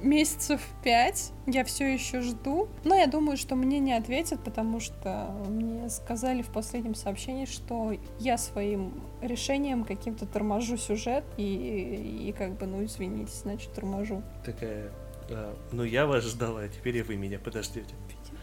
[0.02, 2.68] месяцев пять я все еще жду.
[2.84, 7.94] Но я думаю, что мне не ответят, потому что мне сказали в последнем сообщении, что
[8.18, 14.22] я своим решением каким-то торможу сюжет, и, и как бы, ну, извините, значит, торможу.
[14.44, 14.90] Такая,
[15.30, 17.94] а, ну я вас ждала, а теперь и вы меня подождете.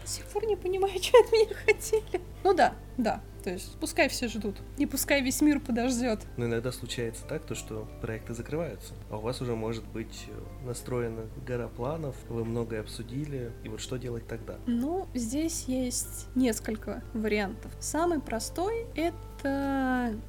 [0.04, 2.20] До сих пор не понимаю, что от меня хотели.
[2.44, 4.56] Ну да, да, то есть пускай все ждут.
[4.76, 6.20] И пускай весь мир подождет.
[6.36, 8.92] Но иногда случается так, то, что проекты закрываются.
[9.10, 13.50] А у вас уже может быть э, настроена гора планов, вы многое обсудили.
[13.64, 14.56] И вот что делать тогда?
[14.66, 17.72] Ну, здесь есть несколько вариантов.
[17.80, 19.16] Самый простой— это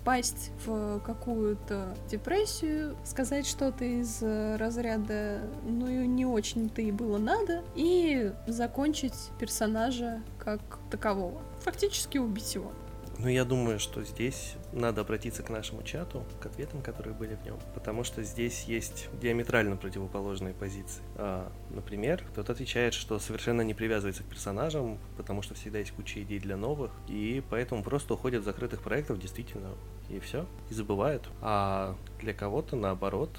[0.04, 7.64] пасть в какую-то депрессию, сказать что-то из разряда «ну и не очень-то и было надо»
[7.76, 11.42] и закончить персонажа как такового.
[11.62, 12.72] Фактически убить его.
[13.18, 17.46] Ну, я думаю, что здесь надо обратиться к нашему чату, к ответам, которые были в
[17.46, 21.02] нем, потому что здесь есть диаметрально противоположные позиции.
[21.16, 26.22] А, например, кто-то отвечает, что совершенно не привязывается к персонажам, потому что всегда есть куча
[26.24, 29.70] идей для новых, и поэтому просто уходят в закрытых проектов, действительно,
[30.10, 31.30] и все, и забывают.
[31.42, 33.32] А для кого-то, наоборот,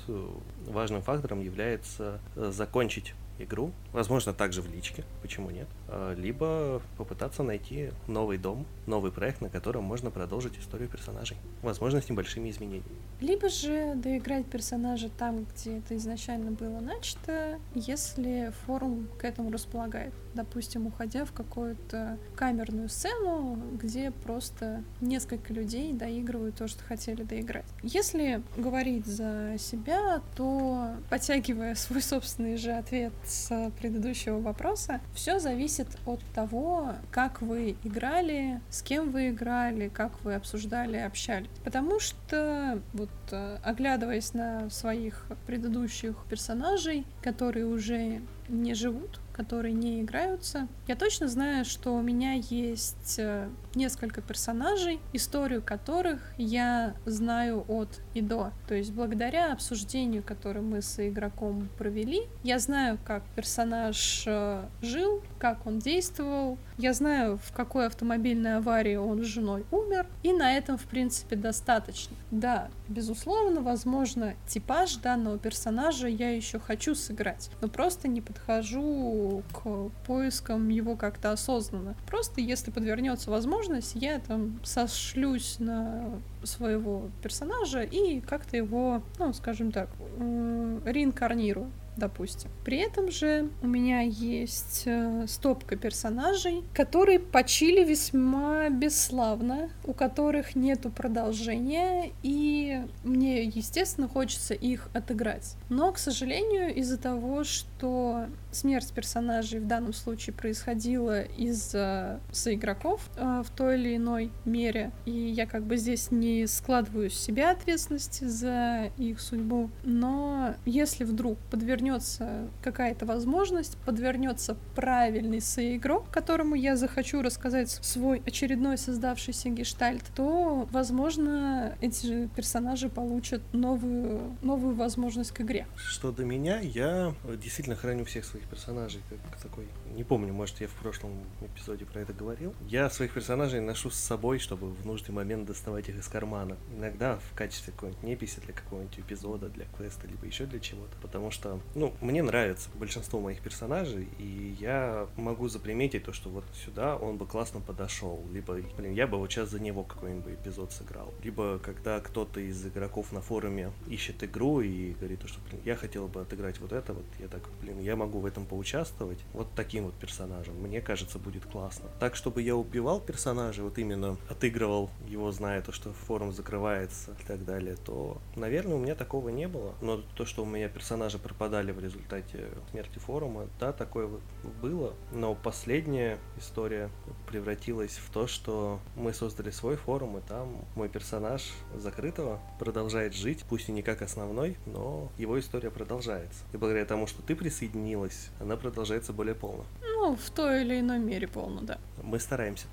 [0.67, 7.43] важным фактором является э, закончить игру, возможно, также в личке, почему нет, а, либо попытаться
[7.43, 12.85] найти новый дом, новый проект, на котором можно продолжить историю персонажей, возможно, с небольшими изменениями.
[13.21, 20.13] Либо же доиграть персонажа там, где это изначально было начато, если форум к этому располагает.
[20.37, 27.65] Допустим, уходя в какую-то камерную сцену, где просто несколько людей доигрывают то, что хотели доиграть.
[27.83, 35.89] Если говорить за себя, то, подтягивая свой собственный же ответ с предыдущего вопроса, все зависит
[36.05, 41.49] от того, как вы играли, с кем вы играли, как вы обсуждали, общались.
[41.65, 50.01] Потому что, вот э, оглядываясь на своих предыдущих персонажей, которые уже не живут, которые не
[50.01, 50.67] играются.
[50.87, 58.01] Я точно знаю, что у меня есть э, несколько персонажей, историю которых я знаю от
[58.15, 58.53] и до.
[58.67, 65.23] То есть благодаря обсуждению, которое мы с игроком провели, я знаю, как персонаж э, жил,
[65.39, 70.57] как он действовал, я знаю, в какой автомобильной аварии он с женой умер, и на
[70.57, 72.17] этом, в принципе, достаточно.
[72.31, 79.91] Да, безусловно, возможно, типаж данного персонажа я еще хочу сыграть, но просто не подхожу к
[80.07, 81.95] поискам его как-то осознанно.
[82.07, 89.73] Просто если подвернется возможность, я там сошлюсь на своего персонажа и как-то его, ну, скажем
[89.73, 92.51] так, реинкарнирую допустим.
[92.65, 100.55] При этом же у меня есть э, стопка персонажей, которые почили весьма бесславно, у которых
[100.55, 105.57] нету продолжения, и мне, естественно, хочется их отыграть.
[105.69, 108.27] Но, к сожалению, из-за того, что
[108.57, 115.11] смерть персонажей в данном случае происходила из-за соигроков э, в той или иной мере, и
[115.11, 121.39] я как бы здесь не складываю с себя ответственности за их судьбу, но если вдруг
[121.51, 130.69] подвернется какая-то возможность, подвернется правильный соигрок, которому я захочу рассказать свой очередной создавшийся гештальт, то,
[130.71, 135.67] возможно, эти персонажи получат новую, новую возможность к игре.
[135.77, 139.67] Что до меня, я действительно храню всех своих персонажей как такой.
[139.95, 142.55] Не помню, может, я в прошлом эпизоде про это говорил.
[142.69, 146.57] Я своих персонажей ношу с собой, чтобы в нужный момент доставать их из кармана.
[146.77, 150.97] Иногда в качестве какой-нибудь неписи для какого-нибудь эпизода, для квеста, либо еще для чего-то.
[151.01, 156.45] Потому что, ну, мне нравится большинство моих персонажей, и я могу заприметить то, что вот
[156.65, 158.25] сюда он бы классно подошел.
[158.33, 161.13] Либо, блин, я бы вот сейчас за него какой-нибудь эпизод сыграл.
[161.23, 166.09] Либо когда кто-то из игроков на форуме ищет игру и говорит, что, блин, я хотел
[166.09, 169.19] бы отыграть вот это, вот я так, блин, я могу в этом поучаствовать.
[169.33, 170.55] Вот таким вот персонажем.
[170.57, 171.89] Мне кажется, будет классно.
[171.99, 177.25] Так, чтобы я убивал персонажа, вот именно отыгрывал его, зная то, что форум закрывается и
[177.27, 179.75] так далее, то, наверное, у меня такого не было.
[179.81, 184.21] Но то, что у меня персонажи пропадали в результате смерти форума, да, такое вот
[184.61, 184.95] было.
[185.13, 186.91] Но последняя история
[187.37, 193.45] превратилась в то, что мы создали свой форум, и там мой персонаж закрытого продолжает жить,
[193.47, 196.45] пусть и не как основной, но его история продолжается.
[196.55, 199.67] И благодаря тому, что ты присоединилась, она продолжается более полно.
[199.83, 201.79] Ну, в той или иной мере полно, да.
[202.03, 202.69] Мы стараемся.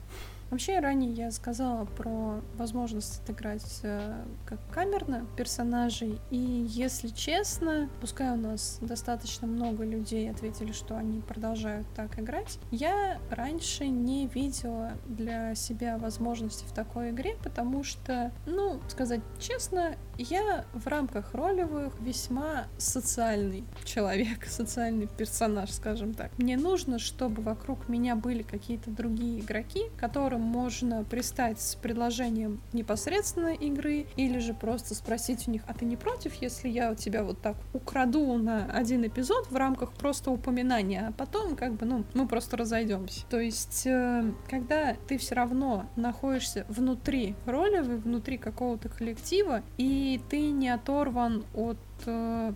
[0.54, 6.38] Вообще, ранее я сказала про возможность отыграть э, как камерно персонажей, и
[6.70, 13.18] если честно, пускай у нас достаточно много людей ответили, что они продолжают так играть, я
[13.32, 20.66] раньше не видела для себя возможности в такой игре, потому что, ну, сказать честно, я
[20.74, 26.30] в рамках ролевых весьма социальный человек, социальный персонаж, скажем так.
[26.38, 33.54] Мне нужно, чтобы вокруг меня были какие-то другие игроки, которым можно пристать с предложением непосредственно
[33.54, 37.24] игры, или же просто спросить у них, а ты не против, если я у тебя
[37.24, 42.04] вот так украду на один эпизод в рамках просто упоминания, а потом как бы, ну,
[42.14, 43.26] мы просто разойдемся.
[43.30, 50.50] То есть, э, когда ты все равно находишься внутри ролевой, внутри какого-то коллектива, и ты
[50.52, 51.78] не оторван от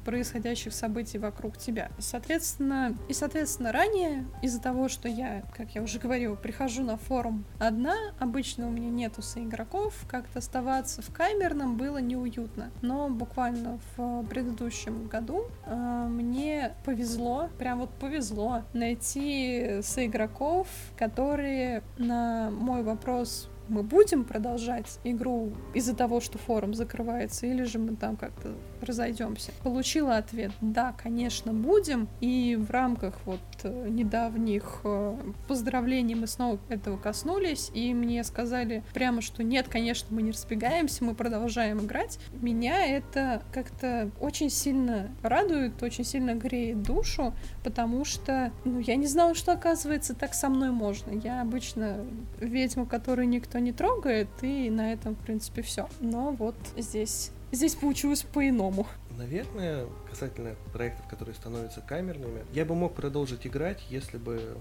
[0.05, 1.89] происходящих событий вокруг тебя.
[1.99, 7.45] Соответственно, и соответственно ранее из-за того, что я, как я уже говорила, прихожу на форум
[7.59, 12.71] одна, обычно у меня нету соигроков, как-то оставаться в камерном было неуютно.
[12.81, 22.49] Но буквально в предыдущем году э, мне повезло, прям вот повезло найти соигроков, которые на
[22.51, 28.15] мой вопрос мы будем продолжать игру из-за того, что форум закрывается, или же мы там
[28.15, 29.51] как-то разойдемся.
[29.63, 36.59] Получила ответ, да, конечно, будем, и в рамках вот э, недавних э, поздравлений мы снова
[36.69, 42.19] этого коснулись, и мне сказали прямо, что нет, конечно, мы не разбегаемся, мы продолжаем играть.
[42.41, 49.07] Меня это как-то очень сильно радует, очень сильно греет душу, потому что, ну, я не
[49.07, 51.11] знала, что, оказывается, так со мной можно.
[51.11, 52.05] Я обычно
[52.39, 55.87] ведьма, которую никто не трогает, и на этом, в принципе, все.
[55.99, 58.87] Но вот здесь здесь получилось по-иному.
[59.17, 64.57] Наверное, касательно проектов, которые становятся камерными, я бы мог продолжить играть, если бы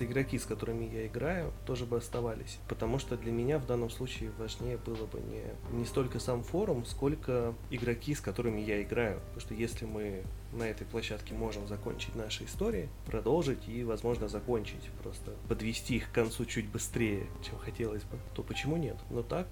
[0.00, 2.58] игроки, с которыми я играю, тоже бы оставались.
[2.68, 5.42] Потому что для меня в данном случае важнее было бы не,
[5.78, 9.20] не столько сам форум, сколько игроки, с которыми я играю.
[9.20, 10.22] Потому что если мы
[10.52, 16.14] на этой площадке можем закончить наши истории, продолжить и, возможно, закончить, просто подвести их к
[16.14, 18.96] концу чуть быстрее, чем хотелось бы, то почему нет?
[19.10, 19.46] Но так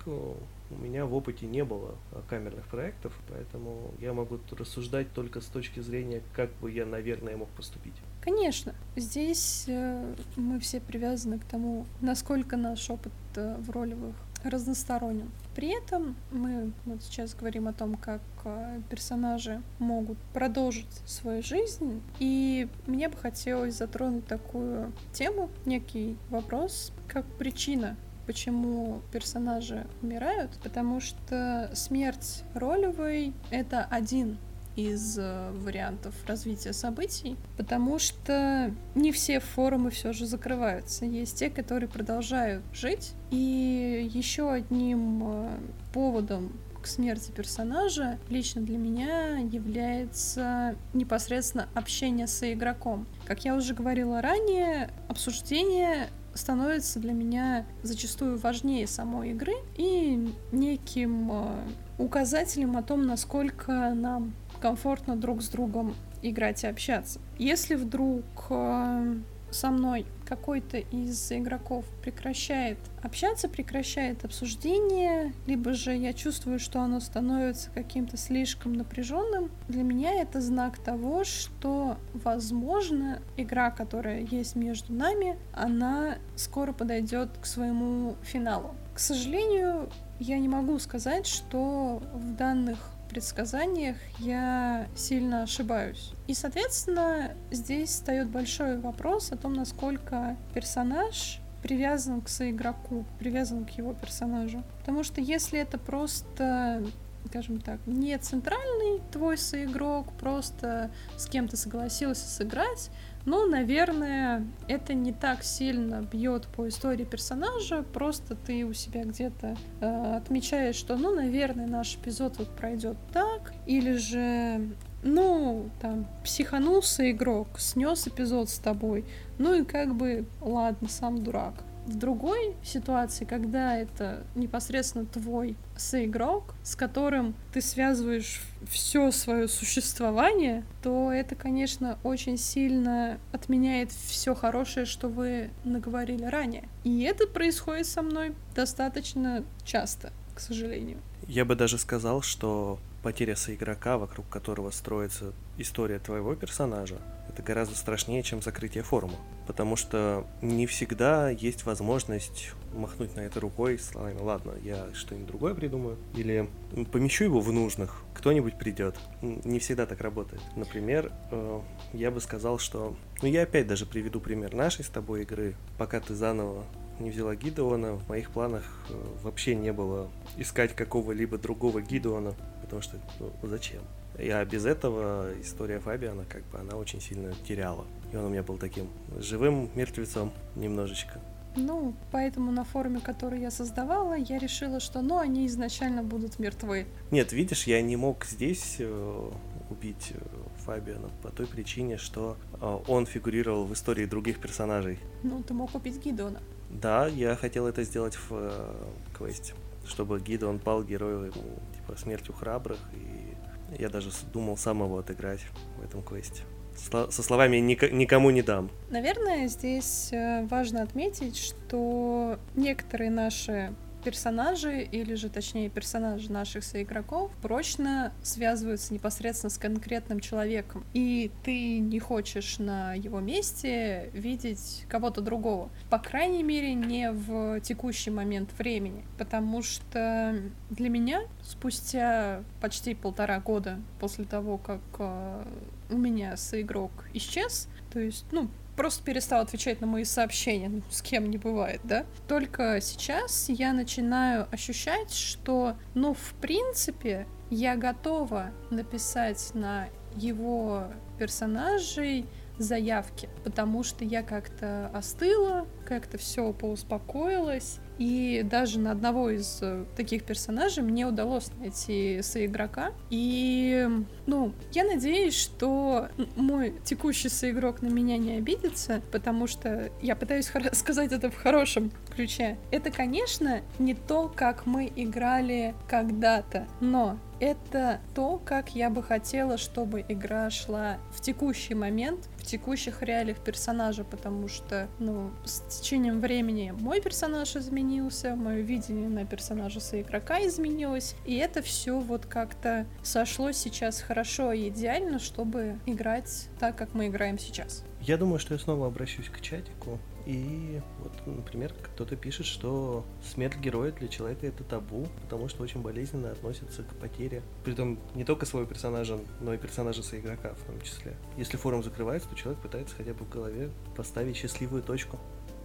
[0.71, 1.95] у меня в опыте не было
[2.29, 7.49] камерных проектов, поэтому я могу рассуждать только с точки зрения, как бы я, наверное, мог
[7.51, 7.95] поступить.
[8.21, 15.31] Конечно, здесь э, мы все привязаны к тому, насколько наш опыт э, в ролевых разносторонен.
[15.55, 22.01] При этом мы вот сейчас говорим о том, как э, персонажи могут продолжить свою жизнь,
[22.19, 27.97] и мне бы хотелось затронуть такую тему, некий вопрос, как причина
[28.29, 34.37] почему персонажи умирают, потому что смерть ролевой— это один
[34.77, 41.07] из э, вариантов развития событий, потому что не все форумы все же закрываются.
[41.07, 43.15] Есть те, которые продолжают жить.
[43.31, 45.51] И еще одним э,
[45.95, 53.07] поводом к смерти персонажа лично для меня является непосредственно общение с игроком.
[53.25, 61.31] Как я уже говорила ранее, обсуждение становится для меня зачастую важнее самой игры и неким
[61.33, 61.55] э,
[61.99, 67.21] указателем о том, насколько нам комфортно друг с другом играть и общаться.
[67.39, 69.15] Если вдруг э,
[69.51, 77.01] со мной какой-то из игроков прекращает общаться, прекращает обсуждение, либо же я чувствую, что оно
[77.01, 84.93] становится каким-то слишком напряженным, для меня это знак того, что, возможно, игра, которая есть между
[84.93, 88.75] нами, она скоро подойдет к своему финалу.
[88.95, 92.79] К сожалению, я не могу сказать, что в данных
[93.09, 96.13] предсказаниях я сильно ошибаюсь.
[96.27, 103.71] И, соответственно, здесь встает большой вопрос о том, насколько персонаж привязан к соигроку, привязан к
[103.71, 104.63] его персонажу.
[104.81, 106.85] Потому что если это просто
[107.27, 112.91] скажем так, не центральный твой соигрок, просто с кем то согласился сыграть,
[113.25, 119.57] ну, наверное, это не так сильно бьет по истории персонажа, просто ты у себя где-то
[119.81, 124.69] э, отмечаешь, что, ну, наверное, наш эпизод вот пройдет так, или же
[125.03, 129.05] ну, там, психанулся игрок, снес эпизод с тобой,
[129.39, 131.55] ну и как бы, ладно, сам дурак
[131.89, 140.65] в другой ситуации, когда это непосредственно твой соигрок, с которым ты связываешь все свое существование,
[140.83, 146.69] то это, конечно, очень сильно отменяет все хорошее, что вы наговорили ранее.
[146.85, 150.99] И это происходит со мной достаточно часто, к сожалению.
[151.27, 157.77] Я бы даже сказал, что потеря соигрока, вокруг которого строится история твоего персонажа, это гораздо
[157.77, 159.17] страшнее, чем закрытие форума.
[159.49, 165.55] Потому что не всегда есть возможность махнуть на это рукой словами «Ладно, я что-нибудь другое
[165.55, 165.97] придумаю».
[166.15, 166.51] Или
[166.93, 168.97] помещу его в нужных, кто-нибудь придет.
[169.23, 170.43] Не всегда так работает.
[170.55, 171.61] Например, э,
[171.95, 172.95] я бы сказал, что...
[173.23, 175.57] Ну, я опять даже приведу пример нашей с тобой игры.
[175.79, 176.67] Пока ты заново
[177.01, 182.83] не взяла Гидеона, в моих планах э, вообще не было искать какого-либо другого Гидеона, потому
[182.83, 183.81] что ну, зачем?
[184.19, 187.87] Я без этого история Фабиана, как бы, она очень сильно теряла.
[188.13, 188.89] И он у меня был таким
[189.19, 191.21] живым мертвецом немножечко.
[191.57, 196.87] Ну, поэтому на форуме, который я создавала, я решила, что, ну, они изначально будут мертвы.
[197.11, 199.31] Нет, видишь, я не мог здесь э,
[199.71, 200.19] убить э,
[200.65, 204.99] Фабиана по той причине, что э, он фигурировал в истории других персонажей.
[205.23, 206.41] Ну, ты мог убить Гидона.
[206.71, 208.75] Да, я хотел это сделать в э,
[209.17, 209.55] квесте,
[209.87, 213.35] чтобы Гидон пал герою типа смертью храбрых и
[213.79, 215.41] я даже думал сам его отыграть
[215.79, 216.43] в этом квесте.
[216.79, 218.71] Со словами «никому не дам».
[218.91, 223.75] Наверное, здесь э, важно отметить, что некоторые наши
[224.05, 230.85] персонажи, или же точнее персонажи наших соигроков, прочно связываются непосредственно с конкретным человеком.
[230.95, 235.69] И ты не хочешь на его месте видеть кого-то другого.
[235.91, 239.05] По крайней мере, не в текущий момент времени.
[239.19, 245.45] Потому что для меня спустя почти полтора года после того, как э,
[245.91, 251.03] у меня соигрок исчез, то есть, ну, просто перестал отвечать на мои сообщения, ну, с
[251.03, 252.07] кем не бывает, да?
[252.29, 260.85] Только сейчас я начинаю ощущать, что, ну, в принципе, я готова написать на его
[261.19, 262.27] персонажей
[262.59, 269.85] заявки, потому что я как-то остыла, как-то все поуспокоилось, и даже на одного из э,
[269.97, 272.93] таких персонажей мне удалось найти соигрока.
[273.11, 273.89] И,
[274.27, 280.51] ну, я надеюсь, что мой текущий соигрок на меня не обидится, потому что я пытаюсь
[280.73, 282.57] сказать это в хорошем ключе.
[282.71, 289.59] Это, конечно, не то, как мы играли когда-то, но это то, как я бы хотела,
[289.59, 296.75] чтобы игра шла в текущий момент, текущих реалиях персонажа, потому что, ну, с течением времени
[296.79, 303.53] мой персонаж изменился, мое видение на персонажа соигрока изменилось, и это все вот как-то сошло
[303.53, 307.85] сейчас хорошо и идеально, чтобы играть так, как мы играем сейчас.
[308.01, 309.99] Я думаю, что я снова обращусь к чатику.
[310.29, 315.81] И вот, например, кто-то пишет, что смерть героя для человека это табу, потому что очень
[315.81, 317.43] болезненно относится к потере.
[317.65, 321.17] Притом не только своего персонажа, но и персонажа соигрока в том числе.
[321.39, 325.19] Если форум закрывается, то человек пытается хотя бы в голове поставить счастливую точку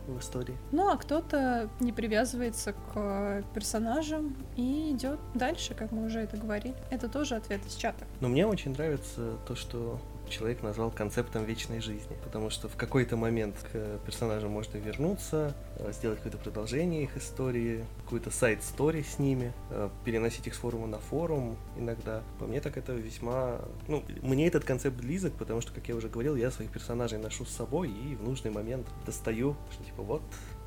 [0.08, 0.58] в истории.
[0.72, 6.76] Ну, а кто-то не привязывается к персонажам и идет дальше, как мы уже это говорили.
[6.90, 8.06] Это тоже ответ из чата.
[8.20, 10.00] Но мне очень нравится то, что
[10.30, 12.18] человек назвал концептом вечной жизни.
[12.24, 15.54] Потому что в какой-то момент к персонажам можно вернуться,
[15.92, 21.00] сделать какое-то продолжение их истории, какую-то сайт-стори с ними, э, переносить их с форума на
[21.00, 22.22] форум иногда.
[22.40, 23.60] По мне так это весьма...
[23.88, 27.46] Ну, мне этот концепт близок, потому что, как я уже говорил, я своих персонажей ношу
[27.46, 30.22] с собой и в нужный момент достаю, что типа вот,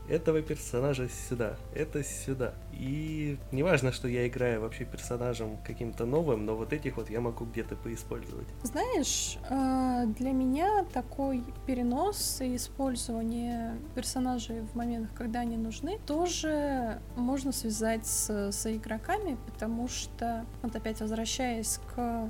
[0.08, 2.54] этого персонажа сюда, это сюда.
[2.72, 7.44] И неважно, что я играю вообще персонажем каким-то новым, но вот этих вот я могу
[7.44, 8.46] где-то поиспользовать.
[8.62, 17.00] Знаешь, а, для меня такой перенос и использование персонажей в моментах, когда они нужны, тоже
[17.16, 21.78] можно связать с, с игроками, потому что, вот опять возвращаясь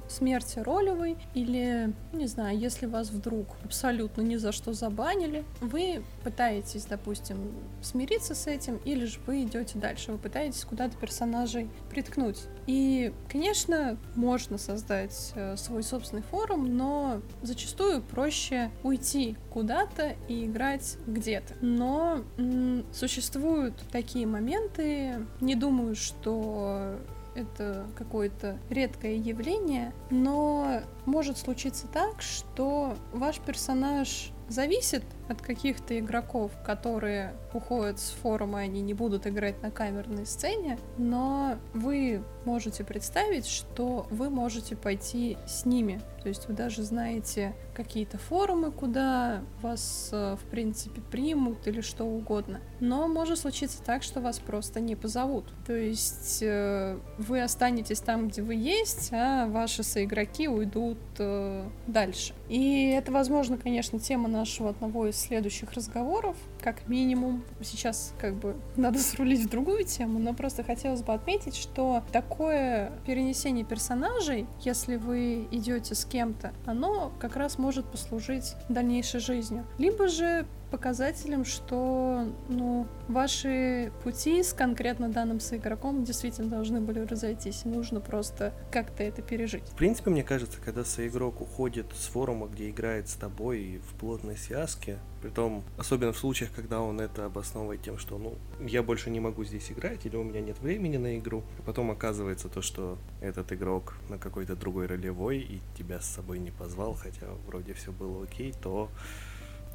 [0.09, 6.85] смерти ролевой, или, не знаю, если вас вдруг абсолютно ни за что забанили, вы пытаетесь,
[6.87, 7.53] допустим,
[7.83, 12.45] смириться с этим, или же вы идете дальше, вы пытаетесь куда-то персонажей приткнуть.
[12.67, 20.97] И, конечно, можно создать э, свой собственный форум, но зачастую проще уйти куда-то и играть
[21.07, 21.55] где-то.
[21.61, 26.97] Но м- существуют такие моменты, не думаю, что
[27.37, 36.53] это какое-то редкое явление, но может случиться так, что ваш персонаж зависит от каких-то игроков,
[36.64, 43.47] которые уходят с форума, они не будут играть на камерной сцене, но вы можете представить,
[43.47, 46.01] что вы можете пойти с ними.
[46.22, 52.05] То есть вы даже знаете какие-то форумы, куда вас, э, в принципе, примут или что
[52.05, 52.61] угодно.
[52.81, 55.45] Но может случиться так, что вас просто не позовут.
[55.66, 62.35] То есть э, вы останетесь там, где вы есть, а ваши соигроки уйдут э, дальше.
[62.49, 66.37] И это, возможно, конечно, тема нашего одного из следующих разговоров,
[66.67, 67.45] как минимум.
[67.62, 72.91] Сейчас как бы надо срулить в другую тему, но просто хотелось бы отметить, что такое
[73.07, 79.64] перенесение персонажей, если вы идете с кем-то, оно как раз может послужить дальнейшей жизнью.
[79.79, 87.64] Либо же показателем, что ну, ваши пути с конкретно данным соигроком действительно должны были разойтись.
[87.64, 89.62] Нужно просто как-то это пережить.
[89.69, 94.37] В принципе, мне кажется, когда соигрок уходит с форума, где играет с тобой в плотной
[94.37, 99.18] связке, притом, особенно в случаях, когда он это обосновывает тем, что, ну, я больше не
[99.18, 102.97] могу здесь играть, или у меня нет времени на игру, а потом оказывается то, что
[103.20, 107.91] этот игрок на какой-то другой ролевой и тебя с собой не позвал, хотя вроде все
[107.91, 108.89] было окей, то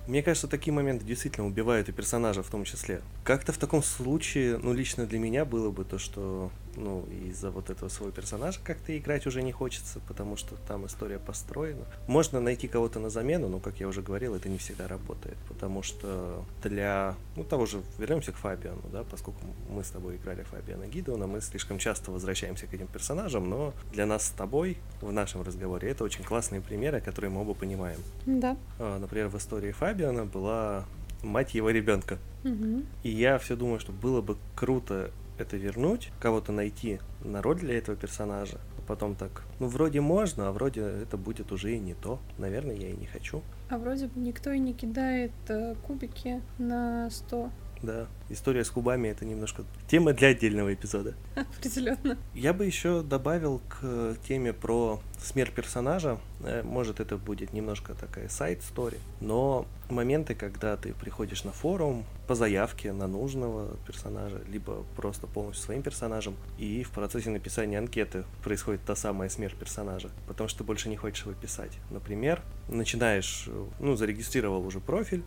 [0.08, 3.02] мне кажется, такие моменты действительно убивают и персонажа в том числе.
[3.24, 7.70] Как-то в таком случае, ну, лично для меня было бы то, что, ну, из-за вот
[7.70, 11.86] этого своего персонажа как-то играть уже не хочется, потому что там история построена.
[12.08, 15.84] Можно найти кого-то на замену, но, как я уже говорил, это не всегда работает, потому
[15.84, 20.88] что для, ну, того же, вернемся к Фабиану, да, поскольку мы с тобой играли Фабиана
[20.88, 25.42] Гидеона, мы слишком часто возвращаемся к этим персонажам, но для нас с тобой в нашем
[25.42, 28.00] разговоре это очень классные примеры, которые мы оба понимаем.
[28.26, 28.58] Да.
[28.80, 30.86] А, например, в истории Фабиана была
[31.24, 32.18] мать его ребенка.
[32.44, 32.84] Угу.
[33.04, 37.78] И я все думаю, что было бы круто это вернуть, кого-то найти на роль для
[37.78, 38.60] этого персонажа.
[38.78, 42.20] А потом так, ну вроде можно, а вроде это будет уже и не то.
[42.38, 43.42] Наверное, я и не хочу.
[43.70, 47.50] А вроде бы никто и не кидает э, кубики на 100.
[47.84, 51.16] Да, история с кубами это немножко тема для отдельного эпизода.
[51.36, 52.18] Определенно.
[52.36, 56.20] Я бы еще добавил к теме про смерть персонажа.
[56.44, 62.36] Э, Может, это будет немножко такая сайт-стори, но моменты, когда ты приходишь на форум по
[62.36, 68.82] заявке на нужного персонажа, либо просто полностью своим персонажем, и в процессе написания анкеты происходит
[68.86, 71.72] та самая смерть персонажа, потому что ты больше не хочешь его писать.
[71.90, 75.24] Например, начинаешь, э, ну, зарегистрировал уже профиль,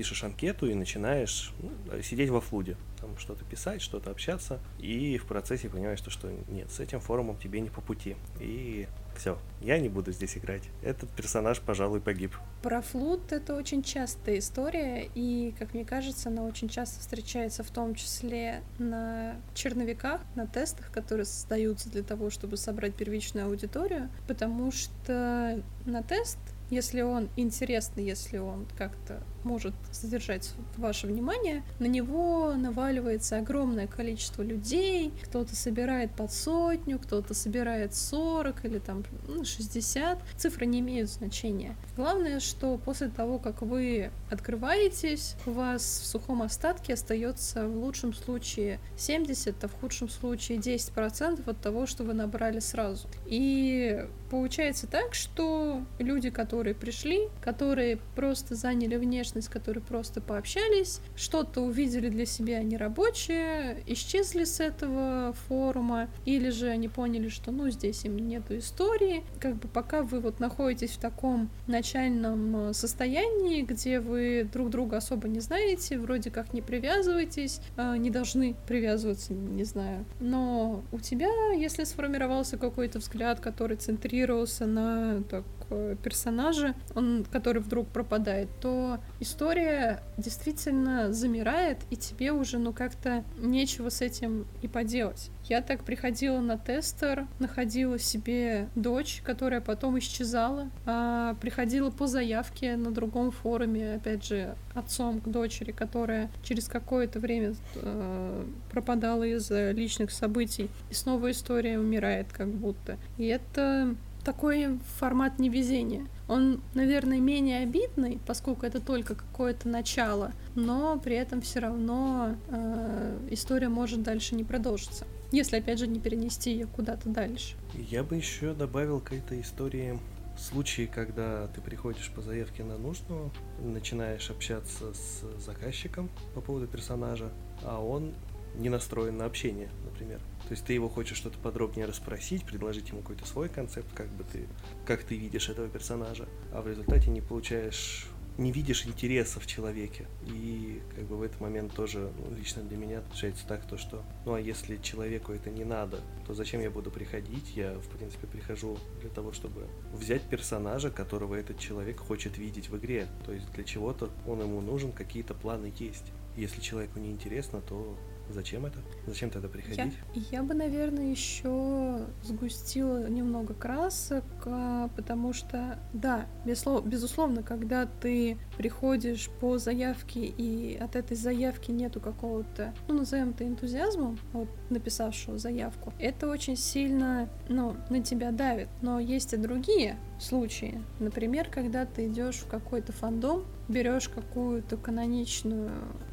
[0.00, 5.26] пишешь анкету и начинаешь ну, сидеть во флуде, там что-то писать, что-то общаться, и в
[5.26, 8.16] процессе понимаешь, что, что нет, с этим форумом тебе не по пути.
[8.40, 10.62] И все, я не буду здесь играть.
[10.82, 12.34] Этот персонаж, пожалуй, погиб.
[12.62, 17.70] Про флут это очень частая история, и, как мне кажется, она очень часто встречается в
[17.70, 24.72] том числе на черновиках, на тестах, которые создаются для того, чтобы собрать первичную аудиторию, потому
[24.72, 26.38] что на тест
[26.70, 34.42] если он интересный, если он как-то может задержать ваше внимание, на него наваливается огромное количество
[34.42, 41.10] людей, кто-то собирает под сотню, кто-то собирает 40 или там ну, 60, цифры не имеют
[41.10, 41.76] значения.
[41.96, 48.14] Главное, что после того, как вы открываетесь, у вас в сухом остатке остается в лучшем
[48.14, 53.08] случае 70, а в худшем случае 10% от того, что вы набрали сразу.
[53.26, 58.96] И получается так, что люди, которые пришли, которые просто заняли
[59.30, 66.68] внешность, которые просто пообщались, что-то увидели для себя нерабочее, исчезли с этого форума, или же
[66.68, 69.22] они поняли, что ну здесь им нету истории.
[69.40, 75.28] Как бы пока вы вот находитесь в таком начальном состоянии, где вы друг друга особо
[75.28, 80.04] не знаете, вроде как не привязываетесь, не должны привязываться, не знаю.
[80.20, 85.59] Но у тебя, если сформировался какой-то взгляд, который центрировался на так, э,
[86.02, 93.88] персонажа, он, который вдруг пропадает, то история действительно замирает, и тебе уже, ну, как-то нечего
[93.88, 95.30] с этим и поделать.
[95.44, 102.76] Я так приходила на тестер, находила себе дочь, которая потом исчезала, а приходила по заявке
[102.76, 109.72] на другом форуме, опять же, отцом к дочери, которая через какое-то время э, пропадала из-за
[109.72, 112.96] личных событий, и снова история умирает как будто.
[113.18, 116.06] И это такой формат невезения.
[116.28, 123.18] Он, наверное, менее обидный, поскольку это только какое-то начало, но при этом все равно э,
[123.30, 125.06] история может дальше не продолжиться.
[125.32, 127.56] Если, опять же, не перенести ее куда-то дальше.
[127.74, 129.98] Я бы еще добавил к этой истории
[130.40, 133.30] случаи, когда ты приходишь по заявке на нужного,
[133.62, 137.30] начинаешь общаться с заказчиком по поводу персонажа,
[137.62, 138.14] а он
[138.54, 140.18] не настроен на общение, например.
[140.48, 144.24] То есть ты его хочешь что-то подробнее расспросить, предложить ему какой-то свой концепт, как бы
[144.24, 144.46] ты,
[144.86, 148.08] как ты видишь этого персонажа, а в результате не получаешь
[148.40, 150.06] не видишь интереса в человеке.
[150.26, 154.02] И как бы в этот момент тоже ну, лично для меня получается так, то что,
[154.24, 157.54] ну а если человеку это не надо, то зачем я буду приходить?
[157.54, 162.78] Я, в принципе, прихожу для того, чтобы взять персонажа, которого этот человек хочет видеть в
[162.78, 163.08] игре.
[163.26, 166.06] То есть для чего-то он ему нужен, какие-то планы есть.
[166.36, 167.98] Если человеку не интересно, то
[168.32, 168.78] Зачем это?
[169.06, 169.94] Зачем тогда приходить?
[170.14, 178.38] Я, я бы, наверное, еще сгустила немного красок, а, потому что, да, безусловно, когда ты
[178.56, 185.38] приходишь по заявке и от этой заявки нету какого-то, ну, назовем это энтузиазмом, вот, написавшего
[185.38, 188.68] заявку, это очень сильно, ну, на тебя давит.
[188.80, 190.82] Но есть и другие случаи.
[191.00, 195.70] Например, когда ты идешь в какой-то фандом, берешь какую-то каноничную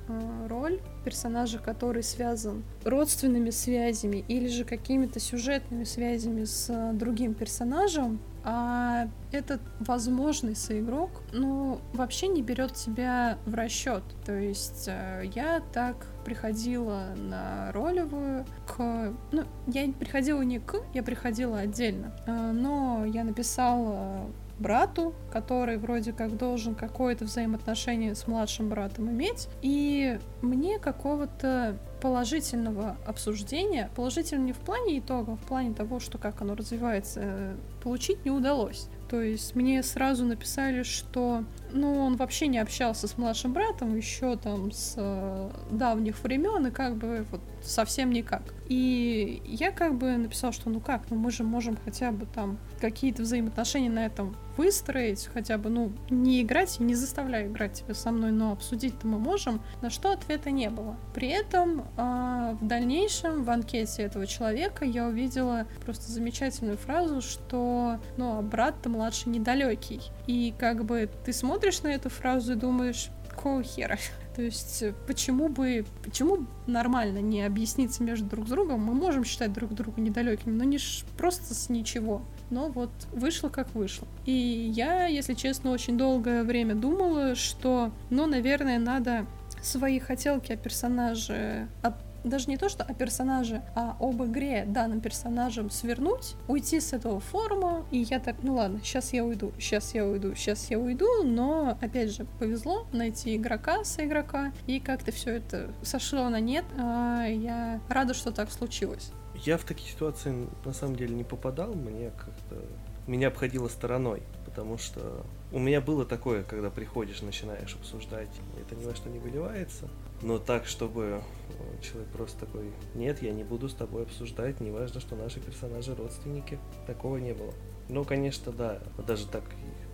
[0.07, 7.33] э, роль персонажа, который связан родственными связями или же какими-то сюжетными связями с э, другим
[7.33, 14.03] персонажем, а этот возможный соигрок, ну, вообще не берет тебя в расчет.
[14.25, 19.13] То есть э, я так приходила на ролевую к...
[19.33, 22.15] Ну, я приходила не к, я приходила отдельно.
[22.25, 24.27] Э, но я написала
[24.59, 29.47] брату, который вроде как должен какое-то взаимоотношение с младшим братом иметь.
[29.61, 36.17] И мне какого-то положительного обсуждения, положительно не в плане итога, а в плане того, что
[36.17, 38.87] как оно развивается, э, получить не удалось.
[39.09, 44.35] То есть мне сразу написали, что ну, он вообще не общался с младшим братом еще
[44.35, 48.43] там с э, давних времен и как бы вот совсем никак.
[48.67, 52.57] И я как бы написала, что ну как, ну мы же можем хотя бы там
[52.79, 58.11] какие-то взаимоотношения на этом выстроить, хотя бы, ну, не играть, не заставляю играть тебя со
[58.11, 60.97] мной, но обсудить-то мы можем, на что ответа не было.
[61.13, 67.99] При этом э, в дальнейшем в анкете этого человека я увидела просто замечательную фразу, что,
[68.17, 70.01] ну, а брат-то младший недалекий.
[70.25, 73.97] И как бы ты смотришь на эту фразу и думаешь, какого хера?
[74.37, 78.81] То есть почему бы, почему нормально не объясниться между друг с другом?
[78.81, 81.03] Мы можем считать друг друга недалекими, но не ш...
[81.17, 82.21] просто с ничего.
[82.51, 84.07] Но вот вышло как вышло.
[84.25, 89.25] И я, если честно, очень долгое время думала, что, ну, наверное, надо
[89.63, 91.95] свои хотелки о персонаже от
[92.27, 97.19] даже не то, что о персонаже, а об игре данным персонажем свернуть, уйти с этого
[97.19, 101.23] форума, и я так, ну ладно, сейчас я уйду, сейчас я уйду, сейчас я уйду,
[101.23, 106.65] но, опять же, повезло найти игрока с игрока, и как-то все это сошло на нет,
[106.77, 109.11] а я рада, что так случилось.
[109.35, 112.65] Я в такие ситуации на самом деле не попадал, мне как-то
[113.05, 118.83] меня обходило стороной, потому что у меня было такое, когда приходишь, начинаешь обсуждать, это ни
[118.83, 119.87] во что не выливается,
[120.21, 124.99] но так, чтобы э, человек просто такой, нет, я не буду с тобой обсуждать, неважно,
[124.99, 127.53] что наши персонажи родственники, такого не было.
[127.89, 129.43] Ну, конечно, да, даже так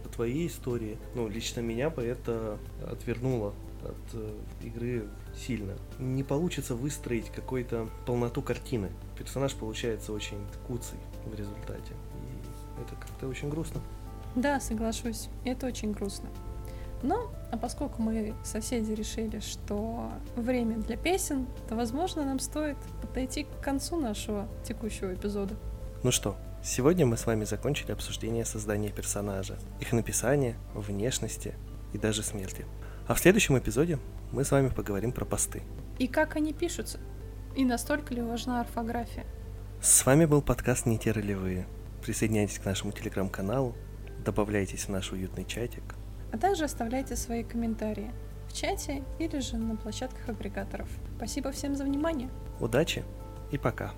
[0.04, 2.58] по твоей истории, ну, лично меня бы это
[2.90, 3.54] отвернуло
[3.84, 5.76] от э, игры сильно.
[6.00, 8.90] Не получится выстроить какую-то полноту картины.
[9.18, 11.94] Персонаж получается очень куцый в результате.
[12.16, 13.82] И это как-то очень грустно.
[14.36, 15.30] Да, соглашусь.
[15.46, 16.30] Это очень грустно.
[17.02, 23.44] Но, а поскольку мы соседи решили, что время для песен, то, возможно, нам стоит подойти
[23.44, 25.54] к концу нашего текущего эпизода.
[26.02, 31.54] Ну что, сегодня мы с вами закончили обсуждение создания персонажа, их написания, внешности
[31.94, 32.66] и даже смерти.
[33.08, 34.00] А в следующем эпизоде
[34.32, 35.62] мы с вами поговорим про посты.
[36.00, 37.00] И как они пишутся.
[37.56, 39.28] И настолько ли важна орфография.
[39.80, 41.68] С вами был подкаст «Не те ролевые».
[42.02, 43.76] Присоединяйтесь к нашему телеграм-каналу,
[44.26, 45.84] добавляйтесь в наш уютный чатик–
[46.34, 48.12] а также оставляйте свои комментарии
[48.50, 50.90] в чате или же на площадках агрегаторов.
[51.16, 52.30] Спасибо всем за внимание.
[52.60, 53.04] Удачи
[53.52, 53.94] и пока.